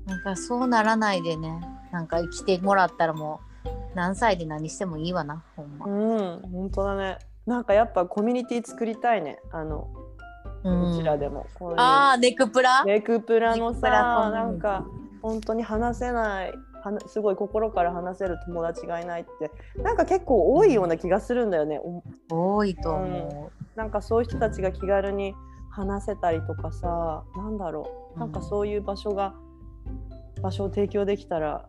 [0.06, 1.62] なんかそうならないでね。
[1.92, 5.86] なんか生きてもらったらもう何歳で何してもいいわなほんま。
[5.86, 7.18] うん本当だね。
[7.46, 9.40] なんかやっぱコミュニティ作りたいね。
[9.52, 9.88] あの
[10.64, 10.92] うん。
[10.92, 11.48] うちらでも。
[11.56, 14.86] こういうああネクプラ、ネクプラのさコミュニティなんか
[15.22, 19.52] 本当に話せないはなすごい心から話せる友達がいないって。
[19.82, 21.80] なんか結構多いような気がするんだよね。
[22.30, 25.34] お多いと思なんかそういう人たちが気軽に
[25.72, 28.20] 話せたりとかさなんだろう。
[28.20, 29.34] なんかそういう場所が、
[30.46, 31.66] 場所を提供できたら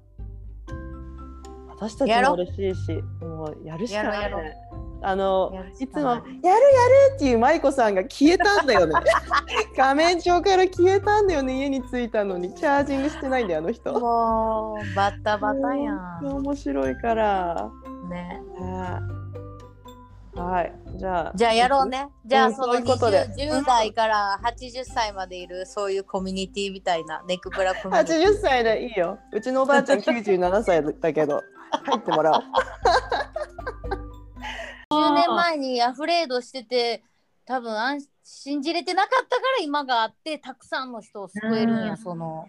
[1.69, 4.55] 私たちも嬉しいしもうやるしかないね。
[5.03, 6.59] あのいつもかない「やるや
[7.11, 8.95] る!」っていう舞子さんが消えたんだよね
[9.77, 14.01] 画面上から消えたんだよね家に着いたのにチャージングしてないんだよあの人う。
[14.01, 17.71] もうバタバタや面白いから。
[18.07, 18.09] ん。
[18.09, 18.43] ね。
[18.59, 19.16] ね
[20.43, 20.73] はい。
[20.97, 21.33] じゃあ。
[21.35, 21.89] じゃあやろう。
[21.89, 22.09] ね。
[22.25, 28.23] じゃうんあそのそういうことで 20, 10代から80歳までいるそういうコミュニティみたいなネクブラコミュニティ。
[28.23, 29.19] 80歳でいいよ。
[29.33, 31.43] うちのおばあちゃん97歳だけど、
[31.85, 32.43] 入ってもらおう。
[34.91, 37.03] 10年前にアフレードしてて
[37.45, 42.49] 多分安信じれてなかったから今があってたくさんの人を救えるんや、うんその。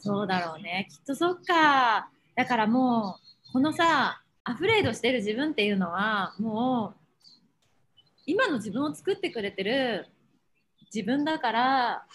[0.00, 0.88] そうだろうね。
[0.90, 2.08] きっとそっか。
[2.34, 3.18] だからも
[3.48, 7.01] う、このさ、アフレードしてる自分っていうのは、もう、
[8.26, 10.06] 今の自分を作ってくれてる
[10.94, 12.06] 自分だから、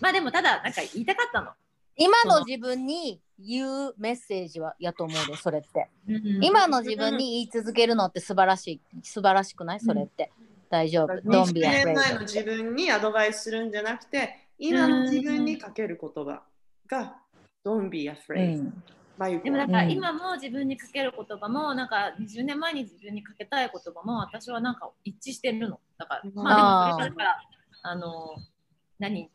[0.00, 1.50] まあでもただ、なんか言いたかったの。
[1.96, 5.88] 今の自分に言うメッセージはやと思うでそれって。
[6.08, 9.80] うん今の自分に言い続けるのって素晴らしい素晴らしくない？
[9.80, 10.30] それって。
[10.70, 16.42] 大丈夫？20 Don't be 年前の.自分にアドバイスするんじゃなくて、今の自分にかける言葉
[16.86, 17.16] が、
[17.64, 18.62] Don't be う afraid。
[18.62, 25.78] んまゆでもだからうん今も自分にかける言葉も、なんか20年前に自分にかけたい言葉も、私はなんか一致してるの。
[25.98, 27.42] だから、まあでもそれから、
[27.82, 28.36] あの、
[28.98, 29.30] 何？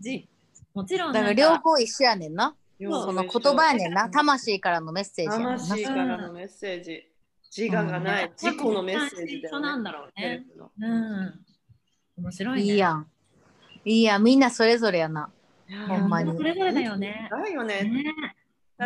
[0.00, 0.28] じ
[0.72, 2.54] もちろんだから両方一緒やねんな。
[2.80, 4.08] その言葉やねんな。
[4.08, 5.36] 魂からのメッセージ。
[5.36, 7.06] 魂からのメッセージ。
[7.54, 9.66] 自我がない、自己のメッセージだよね。
[9.66, 10.46] なんだろうね。
[10.80, 11.44] うん。
[12.16, 12.72] 面白いね。
[12.72, 13.06] いいやん。
[13.84, 14.22] いいやん。
[14.22, 15.30] みんなそれぞれやな。
[15.88, 17.28] ほんまにそれぞれだよね。
[17.30, 17.82] だよね。
[17.82, 18.04] ね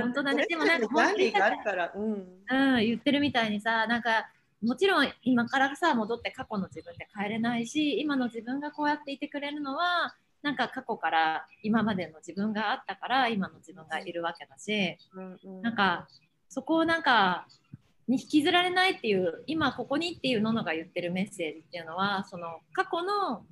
[0.01, 0.47] 本当だね。
[0.49, 1.92] でもなんか本当に何があるから。
[1.95, 2.12] うん。
[2.12, 4.30] うん、言ってるみたいにさ、なんか
[4.62, 10.14] もちろん今からさ、戻って過去の自分って変えれないし、今の自分がこうやっていてくれるのは、
[10.45, 16.07] なんか過去から今までの自分があったから今の自分がいるわけだし、うんなんか
[16.51, 17.49] そこをなんか
[18.07, 23.45] に引きずられないっていう今ここにっていうののが言ってるメッセージっていうのはその過去の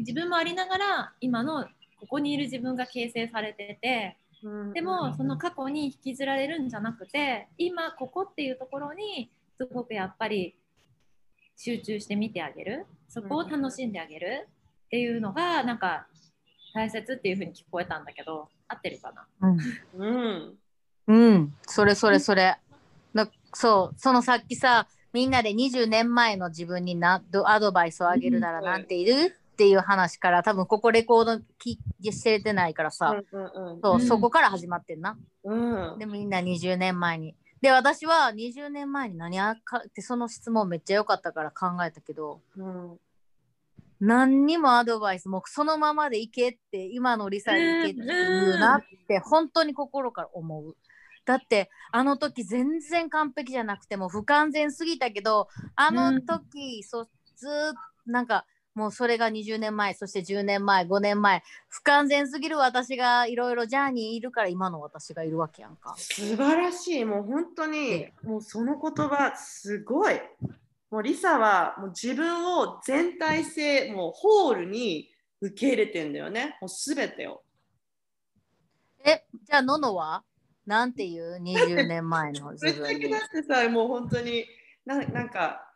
[0.00, 1.64] 自分もありながら今の
[2.00, 4.27] ここにいる自分が形成されててうん
[4.72, 10.54] でもその過去に引きずられるんじゃなくて今ここっていうところにすごくやっぱり
[11.56, 12.86] 集中して見てあげる。
[13.08, 14.48] そこを楽しんであげる。
[14.86, 16.06] っていうのがなんか
[16.72, 19.26] 大切っていうふうに聞こえたんだけど合ってるかな？
[19.96, 20.58] うん。
[21.08, 21.54] うん。
[21.66, 22.56] それそれそれ。
[23.12, 29.34] なそう、そのさっきさ、みんなで20年前の自分になどアドバイスをあげるならうんなんている？
[29.58, 33.44] っていう話から多分ここレコード聞きしててないからさ、うんう
[33.76, 35.18] んそう、うんそこから始まってんな。
[35.42, 35.92] うん。
[35.94, 37.34] うんでみんな20年前に。
[37.60, 43.00] で私は20年前に何あかってその質問めっちゃ良かったから考えたけどうん
[43.98, 50.76] 何にもアドバイスもうそのままでいけって今のリサでいけって言うなって本当に心から思う。
[51.24, 58.46] だってあの時全然完璧じゃなくても不完全すぎたけどあの時、そずーっとなんか
[58.78, 65.96] もうそれが20年前そして10年前5年前不完全すぎる私がいろいろジャーニーいるから今の私がいるわけやんか。
[65.98, 67.04] 素晴らしい。
[67.04, 70.20] もう本当に、もうその言葉、すごい。
[70.92, 75.10] もうリサはもう自分を全体性、もうホールに
[75.40, 76.56] 受け入れてんだよね。
[76.60, 77.42] もうすべてを。
[79.04, 80.22] え、じゃあ、ののは？
[80.66, 83.40] なんていう？20年前の自分にぶっちゃけだ。
[83.40, 84.44] ってさ、もう本当に
[84.84, 85.67] ななんか、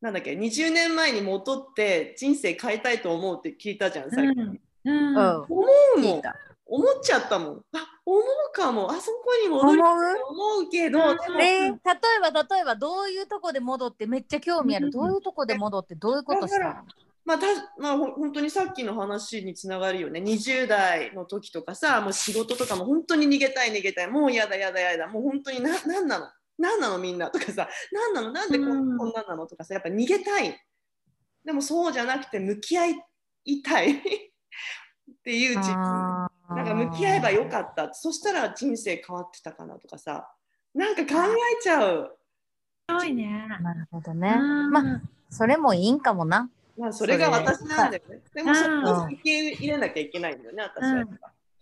[0.00, 4.26] なんだっけ、20年前に戻って人生変えたいと思うって聞いたじゃん、さっき。
[4.26, 6.22] うんうんうん、思うもん。
[6.70, 7.62] 思っちゃったもん。
[7.72, 8.90] あ、思うかも。
[8.90, 11.16] あそこに戻りたいと思うけど、思う？
[11.16, 14.90] でもえー例えば、例えば、どういうとこで戻って、めっちゃ興味ある？
[14.90, 16.74] どういうとこで戻って、どういうことしたの
[17.24, 17.46] まあ、た
[17.78, 20.20] まあ、ほ本当にさっきの話につながるよね。
[20.20, 24.08] 20代の時とかさ、もう仕事とかも本当に逃げたい逃げたい。
[24.08, 25.08] もうやだやだやだ。
[25.08, 26.26] もう本当にななんなの？
[26.58, 28.32] なんなのみんなとかさ、なんなの？
[28.32, 29.46] なんでこ,、うんん、こんなんなの？
[29.46, 30.60] とかさ、やっぱ逃げたい。
[31.44, 32.88] でもそうじゃなくて向き合
[33.44, 33.98] いたい っ
[35.24, 36.28] ていう自分。
[36.50, 37.92] なんか向き合えばよかった。
[37.94, 40.28] そしたら人生変わってたかなとかさ、
[40.74, 41.20] なんか考
[41.60, 42.18] えちゃう。
[42.88, 43.46] 面白いね。
[43.60, 44.34] なるほどね。
[44.38, 45.00] うんまあ、
[45.30, 46.50] それもいいんかもな。
[46.78, 48.20] まあ、それが私なんだよね。
[48.32, 51.04] でもそうんこを受け入れなきゃいけないんだよね、私は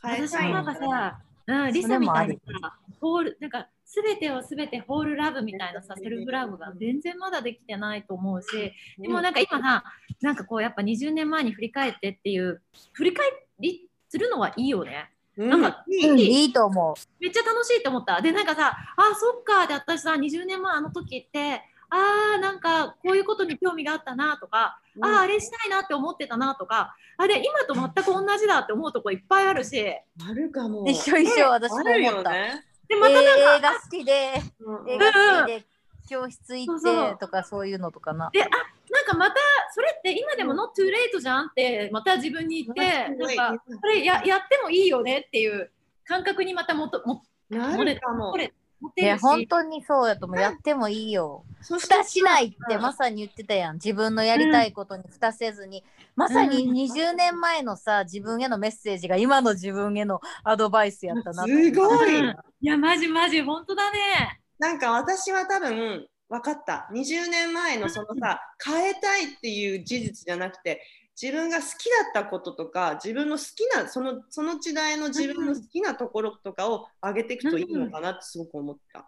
[0.02, 9.84] 私なんかさ、うん、リサみたいにさ、ホール、なんか、すべてをすべてホールラブみたいなさ、セルフラブが全然まだできてないと思うし、でもなんか今さ、
[10.20, 12.60] なんかこう、やっぱ20年前に振り返ってっていう、
[12.92, 13.26] 振り返
[13.60, 15.10] りするのはいいよね。
[15.36, 16.94] なんかいいうん、いいと思う。
[17.20, 18.20] めっちゃ楽しいって思った。
[18.20, 30.86] で、なんかさ、あ、そっか、で、私さ、20年前あの時って、あー、なんか、こういうことに興味があったなとか、あー、あれしたいなって思ってたなとか、あれ、今と全く同じだって思うとこいっぱいあるし、あるかも。
[30.88, 32.36] 一緒一緒、私もある思った。
[32.36, 32.44] よ
[32.88, 32.96] ね。
[33.00, 35.06] またなんか、映画好きで、うん映画
[35.40, 35.64] 好きで、
[36.08, 38.30] 教室行ってとか、そういうのとかな。
[38.32, 39.36] で、あ、なんかまた、
[39.72, 45.70] それって今でも not too late じゃんって、また自分に言って、うんなんか、これややってもいいよねっていう
[46.04, 48.36] 感覚にまたもともなるかもこ。
[48.36, 49.22] れいやモテるし。
[49.22, 50.40] 本当にそうやと思う。
[50.40, 51.44] やってもいいよ。
[51.62, 53.74] 蓋しないってまさに言ってたやん。
[53.76, 62.20] 自分のやりたいことに蓋せずに、まさに20年前のさ自分へのメッセージが今の自分へのアドバイスやったなってすごい。
[62.20, 62.36] うん。
[62.60, 64.40] いやマジマジ本当だね。
[64.58, 66.88] なんか私は多分分かった。
[66.92, 70.82] 20年前のそのさ変えたいっていう事実じゃなくて
[71.20, 71.68] 自分が好き
[72.14, 79.06] だったこととか自分の好きなそのその時代の自分の好きなところとかを上げていくといいのかなってすごく思った。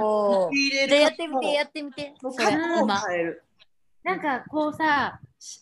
[0.00, 2.14] おー入れるじゃあやってみてやってみて。
[4.04, 5.60] なんかこうさし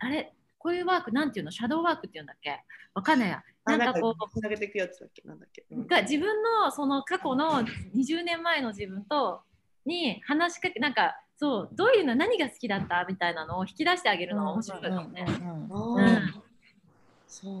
[0.00, 0.32] あれ？
[0.58, 1.50] こういうワークなんていうの？
[1.50, 2.60] シャドーワークっていうんだっけ？
[2.94, 3.42] わかんないや。
[3.64, 5.20] あなんかこうつなげていくやつだっけ？
[5.26, 5.86] なんだっけ、うん。
[5.86, 7.62] が自分のその過去の
[7.94, 9.42] 20年前の自分と
[9.84, 13.04] に話しかけなんかそうどういうの何が好きだった？
[13.08, 15.26] みたいなのを引き出してあげるのが面白いかもね。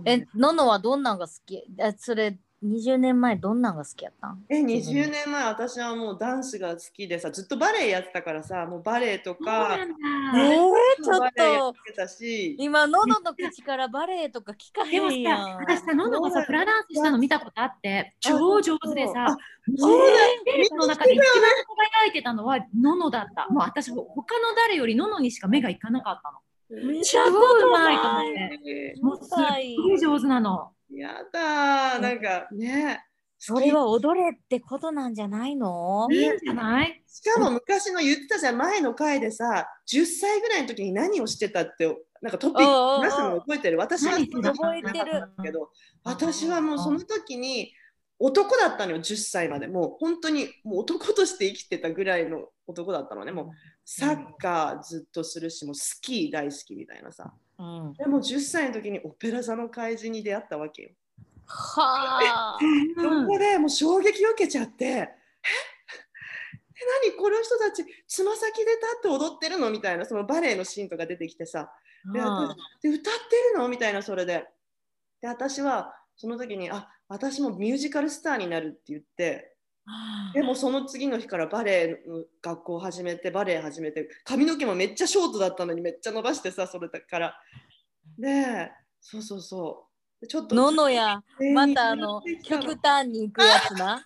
[0.04, 1.56] えね、ののはどんなんが好き？
[1.78, 4.44] えそれ20年前どんなんが好きやったん？
[4.48, 11.74] え20年前私はもうダンスが好きでさずっとバレエやってたからさもうバレエとかえー、ちょっバレエやと
[12.58, 15.20] 今ののの口からバレエとか聞かへでもん。
[15.20, 19.36] やんさ私さののがさフラダンスしたの見たことあって超上手でさあ
[19.76, 21.26] そうだテレビの中で一番
[22.02, 23.48] 輝いてたのはののだった。
[23.48, 26.38] もう私他の誰よりののにしか目がいかなかったの。
[26.88, 28.22] 見すごいうまいと思っ
[28.64, 28.94] て。
[29.02, 33.04] もうすっごい上手なのやだーなんかね
[33.38, 36.06] それは踊れってことなんじゃないの？
[36.12, 37.02] いいんじゃない？
[37.08, 41.86] しかも昔の言ってたじゃん前の回でさ10歳ぐらいの時に何をしてたって
[42.20, 43.78] なんかトピック話したの覚えてる？
[43.78, 45.28] 私は覚えてる。
[45.42, 45.70] けど
[46.04, 47.72] 私はもうその時に
[48.20, 49.66] 男だったのよ10歳まで。
[49.66, 53.32] もう本当にもう男として生きてたぐらいの男だったのね。
[53.32, 53.46] もう
[53.84, 57.32] サッカーずっとするしもうスキー大好きみたいなさ
[57.62, 60.90] うん、でも10歳の時にオペラ座の怪人に出会ったわけよ。
[61.46, 62.58] はあ。
[63.00, 64.88] そこでもう衝撃を受けちゃって、え？
[64.98, 65.08] え
[67.06, 69.70] 何この人たちつま先で立って踊ってるの？
[69.70, 71.72] みたいなそのバレエのシーンとか出てきてさ。
[72.12, 73.68] で私で歌ってるの？
[73.68, 74.44] みたいなそれで。
[75.20, 79.51] で私はその時にあ私もミュージカルスターになるって言って
[80.32, 87.34] でもその次の日からバレエの学校を始めてバレエ始めて髪の毛もめっちゃショートだったのにめっちゃ伸ばしてさそれだから。
[88.18, 88.70] で
[89.00, 89.86] そうそうそ
[90.20, 90.20] う。
[90.22, 90.54] でちょっと。
[90.54, 91.20] ののや
[91.52, 94.02] またあの極端に行くやつな。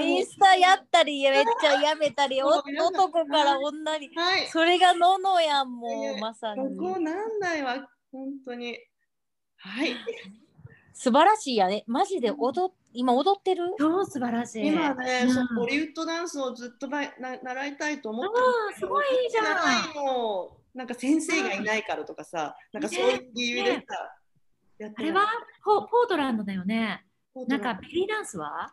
[0.00, 4.10] インスタやったりめっちゃやめたり 男から女に。
[4.14, 4.46] はい。
[4.46, 6.78] それがののやんもうまさこに。
[6.78, 8.78] こなんだよ本当に。
[9.56, 9.94] はい
[10.92, 11.84] 素晴らしいやね。
[11.86, 13.74] マジで踊っ今踊ってる？
[13.78, 14.66] 超素晴らしい。
[14.66, 15.32] 今ね、うん。
[15.32, 18.42] そのボリウッドダンスをずっとばいな習いたいと思ってあ
[18.74, 19.44] あ、すごいいいじゃん。
[19.44, 23.84] 習いのなんか先生がいないからとかさ、なんかそういう理由でさ、ね
[24.78, 25.26] やってあれは
[25.64, 27.04] ポポートランドだよね。
[27.34, 28.72] ななんかベリーダンスは？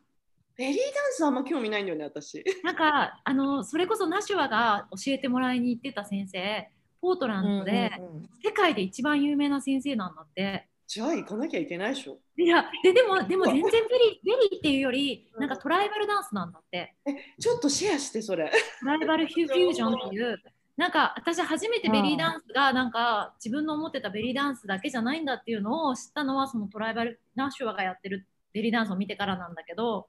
[0.57, 2.43] ベリーダンスはあんま興味ないんだよね、私。
[2.63, 6.67] なんかあのそれこそナシュアが教えてもらいに行ってた先生、
[7.01, 8.29] ポートランドでうんうんうん。
[8.43, 10.67] 世界で一番有名な先生なんだって。
[10.87, 12.17] じゃあ行かなきゃいけないでしょ。
[12.37, 16.95] いやででもでも全然ベリーベリーっていうよりなんかトライバルダンスなんだって。
[17.39, 18.49] ちょっとシェアして、それ。
[18.79, 20.37] トライバルフュフュージョンっていう。
[20.77, 30.07] なんか私初めてベリーダンスがなんか自分の思ってたベリーダンスだけじゃないんだっていうのを知ったのはそのトライバルナッシュアがやってるベリーダンスを見てからなんだけど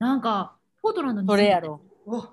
[0.00, 2.26] なんかポートランドにそれやろお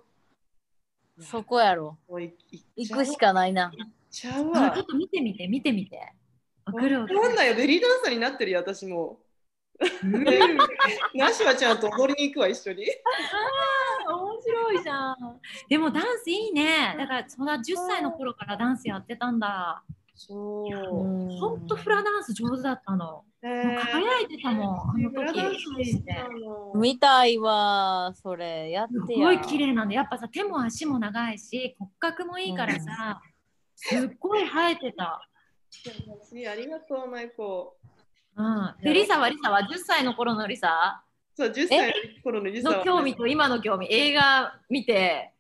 [1.22, 2.34] そこやろもうい
[2.76, 4.86] 行くしかないな行っちゃうわあちょっ。
[4.88, 6.14] と見てみて見てみて
[6.74, 7.22] わかるわかる。
[7.22, 9.20] なんだよ、ベリーダンサーになってるよ、私も。
[11.14, 12.86] ナシワちゃんと踊りに行くわ、一緒に。
[14.08, 15.16] 面白いじゃん。
[15.70, 16.96] でもダンスいいね。
[16.98, 19.84] だからそんな10歳の頃からダンスやってたんだ。
[20.16, 21.38] そう。
[21.40, 23.06] ほんとフラダンス上手だったの。
[23.06, 25.40] もう輝いてたもんあの時。
[25.40, 26.74] スも好きなの。
[26.76, 28.70] 見たいわそれ。
[28.72, 29.28] やっすてや。
[29.28, 33.22] ごい綺麗なんでやっぱさ手も足も長いし骨格もいいからさ、
[33.78, 35.29] すっごい生えてた。
[36.52, 37.78] ありがとう、マイコ。
[38.36, 41.04] うん、でリサはリサは10歳の頃のリサ？
[41.36, 41.94] そう、10歳の
[42.24, 45.34] 頃のリサはの興味と今の興味映画見て。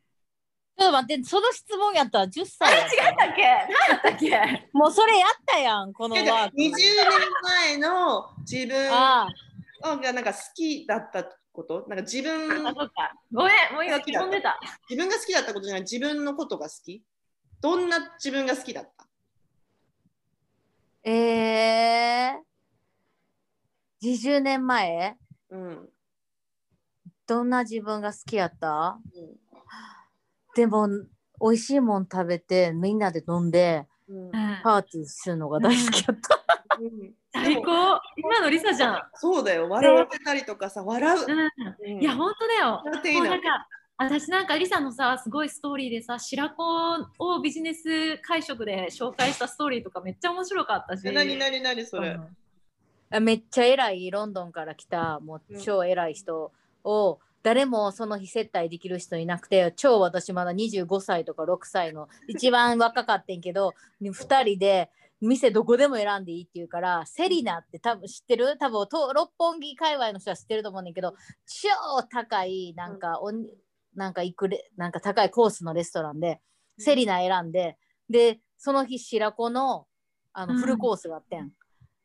[0.77, 2.95] ちょっと待ってその質問やったら10歳やった。
[2.95, 3.41] 違ったっけ？
[3.43, 4.69] 何だったっけ？
[4.71, 6.55] もうそれやったやんこのワーク。
[6.55, 6.71] 20年
[7.67, 9.27] 前の自分あ
[9.83, 9.97] あ。
[9.97, 11.85] がなんか好きだったこと？
[11.89, 13.13] なんか自分あそっか。
[13.31, 14.57] ごめんもう今聞こんでた。
[14.89, 15.81] 自分が好きだったことじゃない。
[15.81, 17.03] 自分のことが好き？
[17.61, 18.98] どんな自分が好きだった？
[21.03, 22.37] えー、
[24.03, 25.17] 20年前？
[25.49, 25.89] うん、
[27.27, 28.99] どんな自分が好きやった？
[29.15, 29.37] うん。
[30.55, 30.87] でも
[31.41, 34.25] 美味しいもん食べてみんなで飲んでうん。
[34.27, 34.31] うん
[34.61, 36.43] パーティーするのが大好きやった。
[36.79, 37.13] うん。
[37.31, 38.01] 最高。
[38.17, 39.69] 今のリサじゃん、そうだよ。
[39.69, 41.39] 笑わせたりとかさ笑う、うん、
[41.95, 42.01] うん。
[42.01, 42.81] いや本当だよ。
[42.83, 43.67] 笑っていいのもうなんか
[44.01, 46.63] 私なんかリサのさすごいストーリーでさ白子
[47.19, 51.05] をビジネス会食で紹介したストーリーとかめっちゃ面白かったし。
[51.05, 52.17] え何何何それ、
[53.11, 56.53] あめっちゃ偉いロンドンから来たもう超偉い人
[56.85, 64.89] を、誰もその日接待できる人いなくて超私まだ25歳とか6歳の一番若かってんけど 2人で
[65.19, 68.57] 店どこでも選んでいいって言うからセリナって多分知ってる？
[68.57, 71.69] 多分と六本木界隈の人は知ってると思うねんけど超
[72.09, 73.49] 高いなんかおに
[73.95, 76.39] なんか行くレなんか高いコースのレストランで
[76.77, 77.77] セリナ選んで
[78.09, 79.87] でその日白子の
[80.33, 80.59] あのうん。
[80.59, 81.51] フルコースがあってん。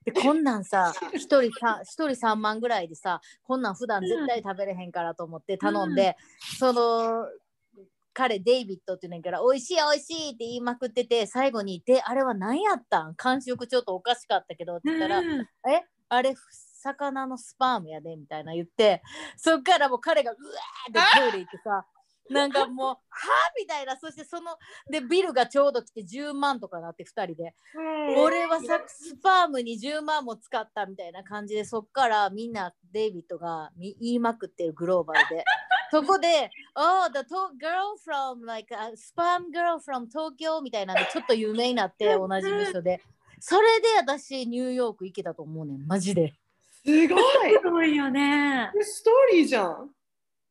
[0.04, 6.16] でこんなんさ1人さ一人3万ぐらいでさこんなん普段絶対食べれへんからと思って頼んで、
[6.58, 7.26] その
[8.12, 13.14] 彼デイビッドっていうねんから美味しい美味しいって言いまくってて最後に「であれは何やったん？
[13.14, 15.40] 感触ちょっとおかしかったけど」って言ったら「うん。
[15.40, 15.46] え？
[16.10, 16.34] あれ
[16.84, 19.02] 魚のスパームやで」みたいな言って
[19.36, 21.86] そっからもう彼がうわーってトイレ行ってさ
[22.30, 24.56] なんかもう「はあ?」みたいなそしてその
[24.90, 27.54] でビルがちょうど来て10万とかなって2人で。
[28.16, 35.44] 俺はさスパームに10万も使ったみたいな感じでそっからみんなデイビッドがみ言いまくってるグローバルで
[35.90, 37.20] そこで「Oh the
[37.58, 43.02] girl from like a sperm girl from Tokyo」みたいなんでちょっと有名になって同じ部署で
[43.38, 46.34] それで私ニューヨーク行けたと思うねんマジで
[46.84, 47.20] すごい。
[47.62, 48.70] すごいよね。
[48.80, 49.90] ストーリーじゃん。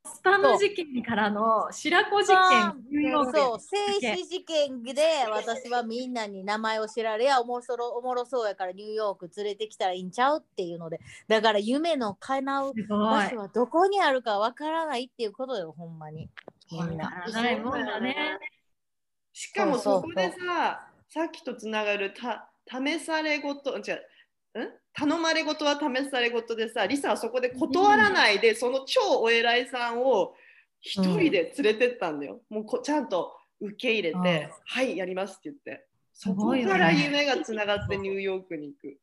[0.05, 2.83] スパム事件からの白子事件。
[2.91, 3.59] ニューヨークそう。
[3.59, 10.99] 静止事件で私はみんなに名前を知られやおもそろおもろそうやからニューヨーク連れてきたらいいんちゃうっていうので。
[11.27, 16.29] だから夢の叶う場所はどこにあるかわからないっていうことよほんまに。
[16.71, 17.05] みんな。
[17.05, 18.39] わからないもんだね。
[19.31, 23.99] しかもそうそうそこでささっきとつながるた試されごとじゃん
[24.93, 30.35] 頼まれごとは試されごとでさリサはそこで断らないで、その超お偉いさんを
[30.81, 34.23] 一人で連れてったんだよ、もうこちゃんと受け入れて、うん。
[34.65, 35.85] はいやりますって言って。
[36.13, 38.97] そこから夢がつながってニューヨークに行く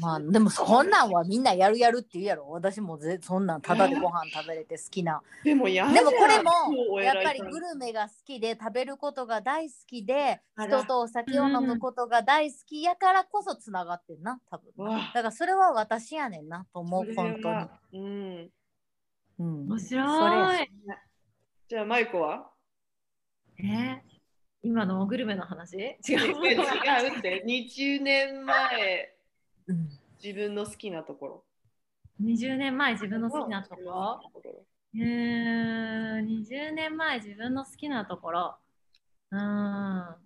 [0.00, 2.48] まあでもそんなんはみんなやるやるって言うやろ。
[2.48, 5.22] 私もぜそんなんただでご飯食べれて好きな。
[5.44, 17.54] でもやでもこれ超もやっぱりグルメが好きで食べることが大好きで人とお酒を飲むことが大好きやからこそつながってんな多分だからそれは私やねんなと思う本当に。
[17.54, 18.50] はうん。
[19.40, 19.68] うん。
[19.68, 20.70] 面白い。
[21.68, 22.48] じゃあマイコは？
[23.58, 24.00] え
[24.62, 25.76] 今のグルメの話？
[26.08, 27.18] 違違うう 違う。
[27.18, 29.14] って20年前
[29.66, 29.88] うん。
[30.22, 31.44] 自分の好きなところ。
[32.20, 34.20] 20年前自分の好きなところ。
[34.94, 35.00] うん
[36.26, 38.56] 20年前自分の好きなところ。
[39.30, 39.38] うん。
[39.38, 40.16] な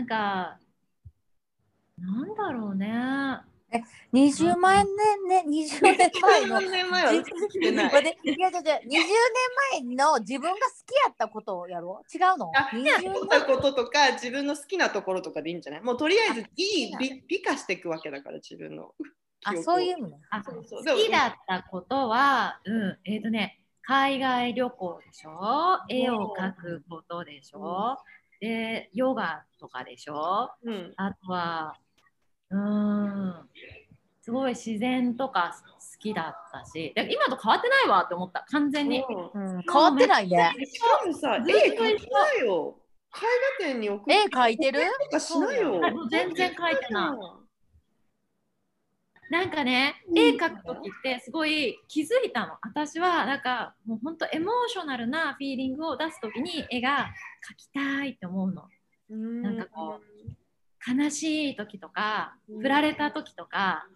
[0.00, 0.58] んか
[1.98, 3.40] なんだろうね。
[4.12, 4.84] 20万
[5.28, 7.90] 年ね20年前の20年前は自生きてない。
[7.90, 8.04] いやい
[8.40, 10.56] やいや20年前の自分が好
[10.86, 12.02] きやったことをやろ？
[12.02, 12.50] う違うの？
[12.56, 15.82] あ ?20 やったこととか自分の好きなところとかでいいんじゃない？
[15.82, 18.92] もうとりあえずいい美美化していくわけだから自分の。
[19.44, 20.84] あそういう意味ねあそうそう。
[20.84, 25.78] 好きだったことは、うん、えっ、とね、海外旅行でしょ？
[25.88, 27.96] 絵を描くことでしょ？
[28.40, 30.50] で、ヨガとかでしょ？
[30.64, 30.92] うん。
[30.96, 31.76] あとは、
[32.50, 33.48] うーん、
[34.22, 39.04] すごい自然とか好きだったし、で今と変わってないわって思った、完全に。
[39.34, 39.38] う。
[39.38, 40.52] んうん、変わってないね。
[40.64, 42.76] しかもさ絵描きなよ。
[43.12, 43.18] 絵
[43.60, 44.80] 画展に送絵描いてる？
[45.10, 46.08] とかしないもう。
[46.10, 47.18] 全然描いてない。
[49.30, 52.54] なんかね、うん絵描くときってすごい気づいたの。
[52.62, 57.10] 私はなんかもう本当エモーショナルなフィーリングを出すときに絵が
[57.48, 58.64] 描きたいって思うの。
[59.10, 59.42] うん。
[59.42, 60.00] なんかこ
[60.86, 62.62] 悲しい時とかうん。
[62.62, 63.86] 振られた時とか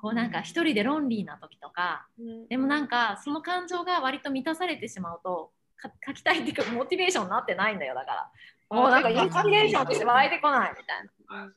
[0.00, 2.48] こうなんか一人でロンリーな時とかうん。
[2.48, 8.30] でもなんかその感情が割と満たされてしまうとか描きたいっていうかモチベーションになってないんだよだから。
[8.70, 11.52] もうなんかインスピレーションとして湧いてこないみたいな。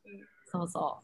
[0.45, 0.99] そうそ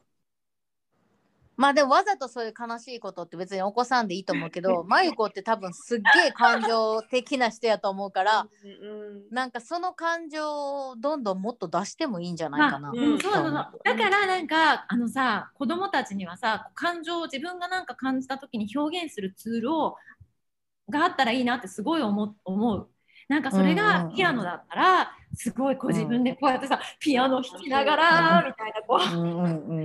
[1.58, 12.92] まあでもわざとそういう悲しいことって別に起こさんでいいと思うけどまゆこって多分すっげえ感情的な人やと思うからうんなんかその感情をどんどんもっと出してもいいんじゃないかな。
[12.92, 13.54] う、うん、そうそうそう
[13.84, 19.96] だからなんかあのさ子供たちにはさ感情を自分がなんか感じた時に表現するツールを
[20.90, 22.90] があったらいいなってすごい思思う。
[23.28, 29.00] なんかそれがピアノだったらすごいこう自分でこうやってさピアノ弾きながらみたいなこ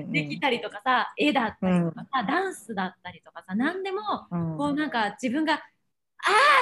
[0.08, 4.58] うできたりとかさ絵だったりとかさダンスだったりとかさ何でもうん。
[4.58, 5.58] こうなんか自分があ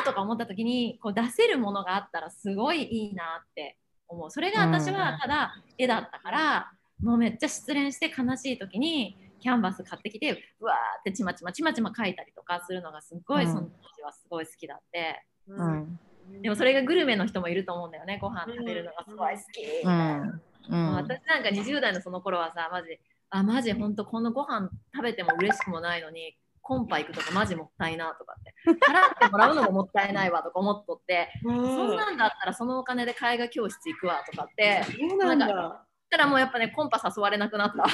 [0.02, 3.76] ーとか思った時にこう出せるものがあったらすごいいいなって
[4.08, 4.30] 思う。
[4.30, 6.72] それが私はただ絵だったから
[7.02, 13.52] もうめっちゃ失恋して悲しい時にキャンバス買ってきてうわーってちまちまちまちま書いたりとかするのがすごい、うん。
[13.52, 15.22] その当時はすごい好きだって。
[15.48, 16.00] うん
[16.42, 18.18] でもそれがグルメの人もいると思うんだよね。
[18.20, 19.62] ご飯食べるのがすごい好き。
[19.62, 20.16] みうたいな。
[20.18, 20.42] ん。
[20.70, 20.94] うん。
[20.94, 22.98] 私なんか20代のその頃はさマジ
[23.30, 28.54] あマジ本当このご飯食べても嬉しくもないのにコンパ行くとかマジもったいなとかって。
[28.64, 35.86] 払ってもらうのももったいないわとか思っとって、そんなんだったらそのお金で絵画教室行くわとかってそうなんだ。
[36.10, 37.76] たらもうやっぱねコンパ誘われなくなった。
[37.76, 37.88] も う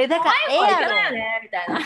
[0.00, 1.16] えだから ええ行かないよやろ。
[1.16, 1.78] ねみたいな。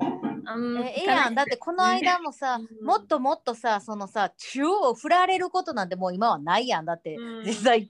[0.00, 1.34] うんえええやん。
[1.34, 2.86] だってこの間もさうん。
[2.86, 6.84] もっともっとさそのさ中央を振られることなんてもう今はないやん。
[6.84, 7.44] だってうん。
[7.44, 7.86] 実際実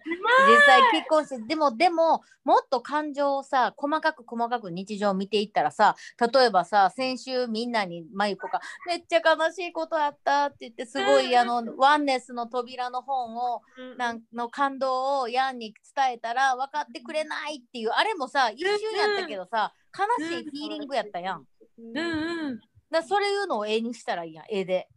[0.66, 5.96] 際結婚してでもでももっと感情をさ細かく細かく日常を見ていったらさ
[6.32, 13.62] 例えばさ先週みんなにまゆこが「めっちゃ悲しいことあった」って言ってすごいあのワンネスの扉の本を
[13.96, 21.44] なんの感動をヤンに伝えたら分かってくれないっていうあれもさ一瞬やったけどさ悲しいフィーリングやったやん。
[21.78, 22.60] うんうん
[22.90, 24.88] だそれいうのを絵にしたらいいやん絵で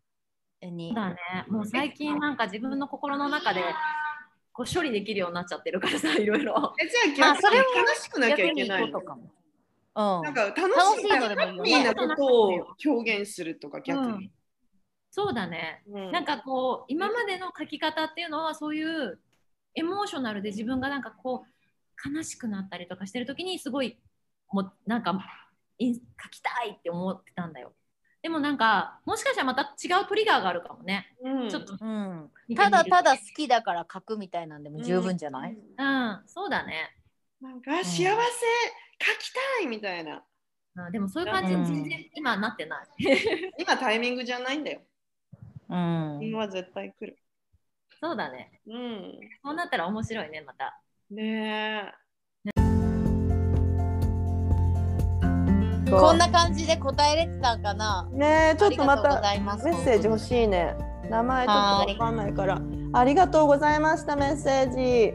[0.59, 0.95] 絵にそう。
[0.95, 1.17] だね
[1.47, 3.61] もう最近なんか自分の心の中で
[4.51, 6.73] こう処理できるようになっちゃってるからさ いろいろ。
[6.81, 9.31] えじゃあまあそれは悲しくなきゃい逆にいいけないのことかも。
[9.95, 10.23] うん。
[10.23, 14.31] なんか楽しいいのでもいいよねハッピーなことを表現するとか逆に。
[15.15, 19.21] そうだねなんかこう今までの書き方っていうのはそういう
[19.75, 23.99] エモーショナルで自分がなんかこう悲しくなったりとかしてる時にすごい
[24.53, 25.19] もうなんか
[25.79, 27.73] イン書きたいって思ってたんだよ。
[28.21, 31.13] でもなんかもしかしたらまた違うトリガーがあるかもね。
[31.21, 36.95] うんちょっとうん、ただただ好きだから書くみたいなんでも十分じゃない、うんそうだね。
[37.41, 38.09] なんか幸せ書
[39.19, 40.23] きたいみたいな。
[40.75, 42.87] うんでもそういう感じに全然今なってない。
[43.59, 44.81] 今タイミングじゃないんだよ。
[45.69, 47.17] うん今は絶対来る。
[47.99, 48.61] そうだね。
[48.67, 49.19] うん。
[49.43, 50.79] そうなったら面白いねまた。
[51.09, 51.93] ね
[55.99, 58.17] こんな感じで答えれてたんかなえ。
[58.17, 60.75] ねえちょっとまたメッセージ欲しいね。
[61.09, 62.61] 名前ちょっとわかんないから。
[62.93, 65.13] ありがとうございましたメッセージ。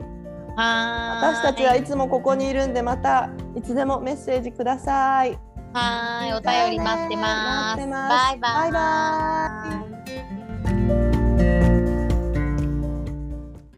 [0.56, 5.38] はーい私たちはいつもここにいるんでまたいつでもメッセージください。
[5.72, 9.97] はーいお便り待ってます待ってますバイバイバイバイ